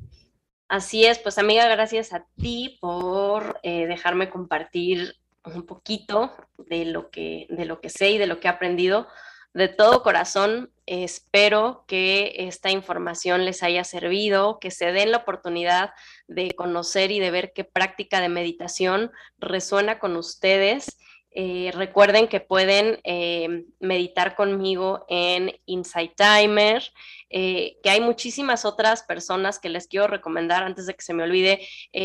Así 0.68 1.04
es, 1.04 1.18
pues 1.18 1.38
amiga, 1.38 1.66
gracias 1.68 2.12
a 2.12 2.26
ti 2.36 2.78
por 2.80 3.58
eh, 3.62 3.86
dejarme 3.86 4.30
compartir 4.30 5.16
un 5.44 5.64
poquito 5.64 6.34
de 6.58 6.84
lo, 6.84 7.10
que, 7.10 7.46
de 7.50 7.64
lo 7.64 7.80
que 7.80 7.88
sé 7.88 8.10
y 8.10 8.18
de 8.18 8.26
lo 8.26 8.38
que 8.38 8.48
he 8.48 8.50
aprendido. 8.50 9.08
De 9.54 9.68
todo 9.68 10.02
corazón, 10.02 10.70
espero 10.84 11.84
que 11.88 12.34
esta 12.36 12.70
información 12.70 13.44
les 13.46 13.62
haya 13.62 13.82
servido, 13.82 14.58
que 14.60 14.70
se 14.70 14.92
den 14.92 15.10
la 15.10 15.18
oportunidad 15.18 15.90
de 16.28 16.50
conocer 16.52 17.10
y 17.10 17.18
de 17.18 17.30
ver 17.30 17.52
qué 17.54 17.64
práctica 17.64 18.20
de 18.20 18.28
meditación 18.28 19.10
resuena 19.38 19.98
con 19.98 20.16
ustedes 20.16 20.98
eh, 21.40 21.70
recuerden 21.72 22.26
que 22.26 22.40
pueden 22.40 22.98
eh, 23.04 23.64
meditar 23.78 24.34
conmigo 24.34 25.06
en 25.08 25.52
Insight 25.66 26.14
Timer, 26.16 26.82
eh, 27.30 27.76
que 27.80 27.90
hay 27.90 28.00
muchísimas 28.00 28.64
otras 28.64 29.04
personas 29.04 29.60
que 29.60 29.68
les 29.68 29.86
quiero 29.86 30.08
recomendar 30.08 30.64
antes 30.64 30.86
de 30.86 30.94
que 30.94 31.02
se 31.02 31.14
me 31.14 31.22
olvide. 31.22 31.60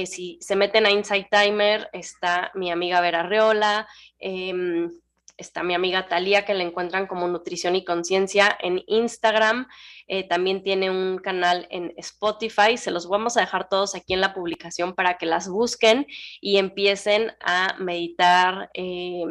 si 0.05 0.37
se 0.39 0.55
meten 0.55 0.85
a 0.85 0.91
Insight 0.91 1.29
Timer, 1.31 1.89
está 1.93 2.51
mi 2.53 2.69
amiga 2.69 3.01
Vera 3.01 3.23
Reola 3.23 3.87
em, 4.19 4.91
está 5.37 5.63
mi 5.63 5.73
amiga 5.73 6.07
Talía, 6.07 6.45
que 6.45 6.53
la 6.53 6.63
encuentran 6.63 7.07
como 7.07 7.27
Nutrición 7.27 7.75
y 7.75 7.83
Conciencia 7.83 8.55
en 8.61 8.83
Instagram. 8.87 9.67
Eh, 10.07 10.27
también 10.27 10.63
tiene 10.63 10.89
un 10.89 11.17
canal 11.17 11.67
en 11.71 11.93
Spotify. 11.97 12.77
Se 12.77 12.91
los 12.91 13.07
vamos 13.07 13.37
a 13.37 13.41
dejar 13.41 13.69
todos 13.69 13.95
aquí 13.95 14.13
en 14.13 14.21
la 14.21 14.33
publicación 14.33 14.93
para 14.93 15.17
que 15.17 15.25
las 15.25 15.49
busquen 15.49 16.05
y 16.41 16.57
empiecen 16.57 17.33
a 17.41 17.75
meditar 17.79 18.69
eh, 18.73 19.23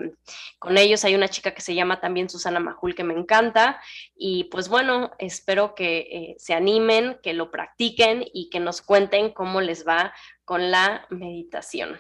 con 0.59 0.79
ellos. 0.79 1.05
Hay 1.05 1.15
una 1.15 1.29
chica 1.29 1.55
que 1.55 1.61
se 1.61 1.75
llama 1.75 2.01
también 2.01 2.29
Susana 2.29 2.61
Majul 2.61 2.95
que 2.95 3.05
me 3.05 3.15
encanta. 3.15 3.81
Y 4.17 4.45
pues 4.45 4.69
bueno, 4.69 5.13
espero 5.19 5.75
que 5.75 5.99
eh, 5.99 6.35
se 6.39 6.55
animen, 6.55 7.19
que 7.23 7.33
lo 7.33 7.51
practiquen 7.51 8.25
y 8.33 8.51
que 8.51 8.61
nos 8.61 8.83
cuenten 8.83 9.31
cómo 9.31 9.61
les 9.61 9.87
va 9.87 10.13
con 10.45 10.71
la 10.71 11.07
meditación. 11.11 11.99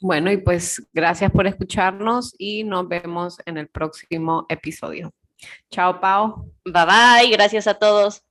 Bueno, 0.00 0.30
y 0.30 0.36
pues 0.36 0.86
gracias 0.92 1.30
por 1.30 1.46
escucharnos 1.46 2.34
y 2.38 2.64
nos 2.64 2.86
vemos 2.88 3.38
en 3.46 3.56
el 3.56 3.68
próximo 3.68 4.44
episodio. 4.48 5.12
Chao, 5.70 6.00
Pau. 6.00 6.52
Bye 6.64 6.84
bye, 6.84 7.30
gracias 7.30 7.66
a 7.66 7.74
todos. 7.74 8.25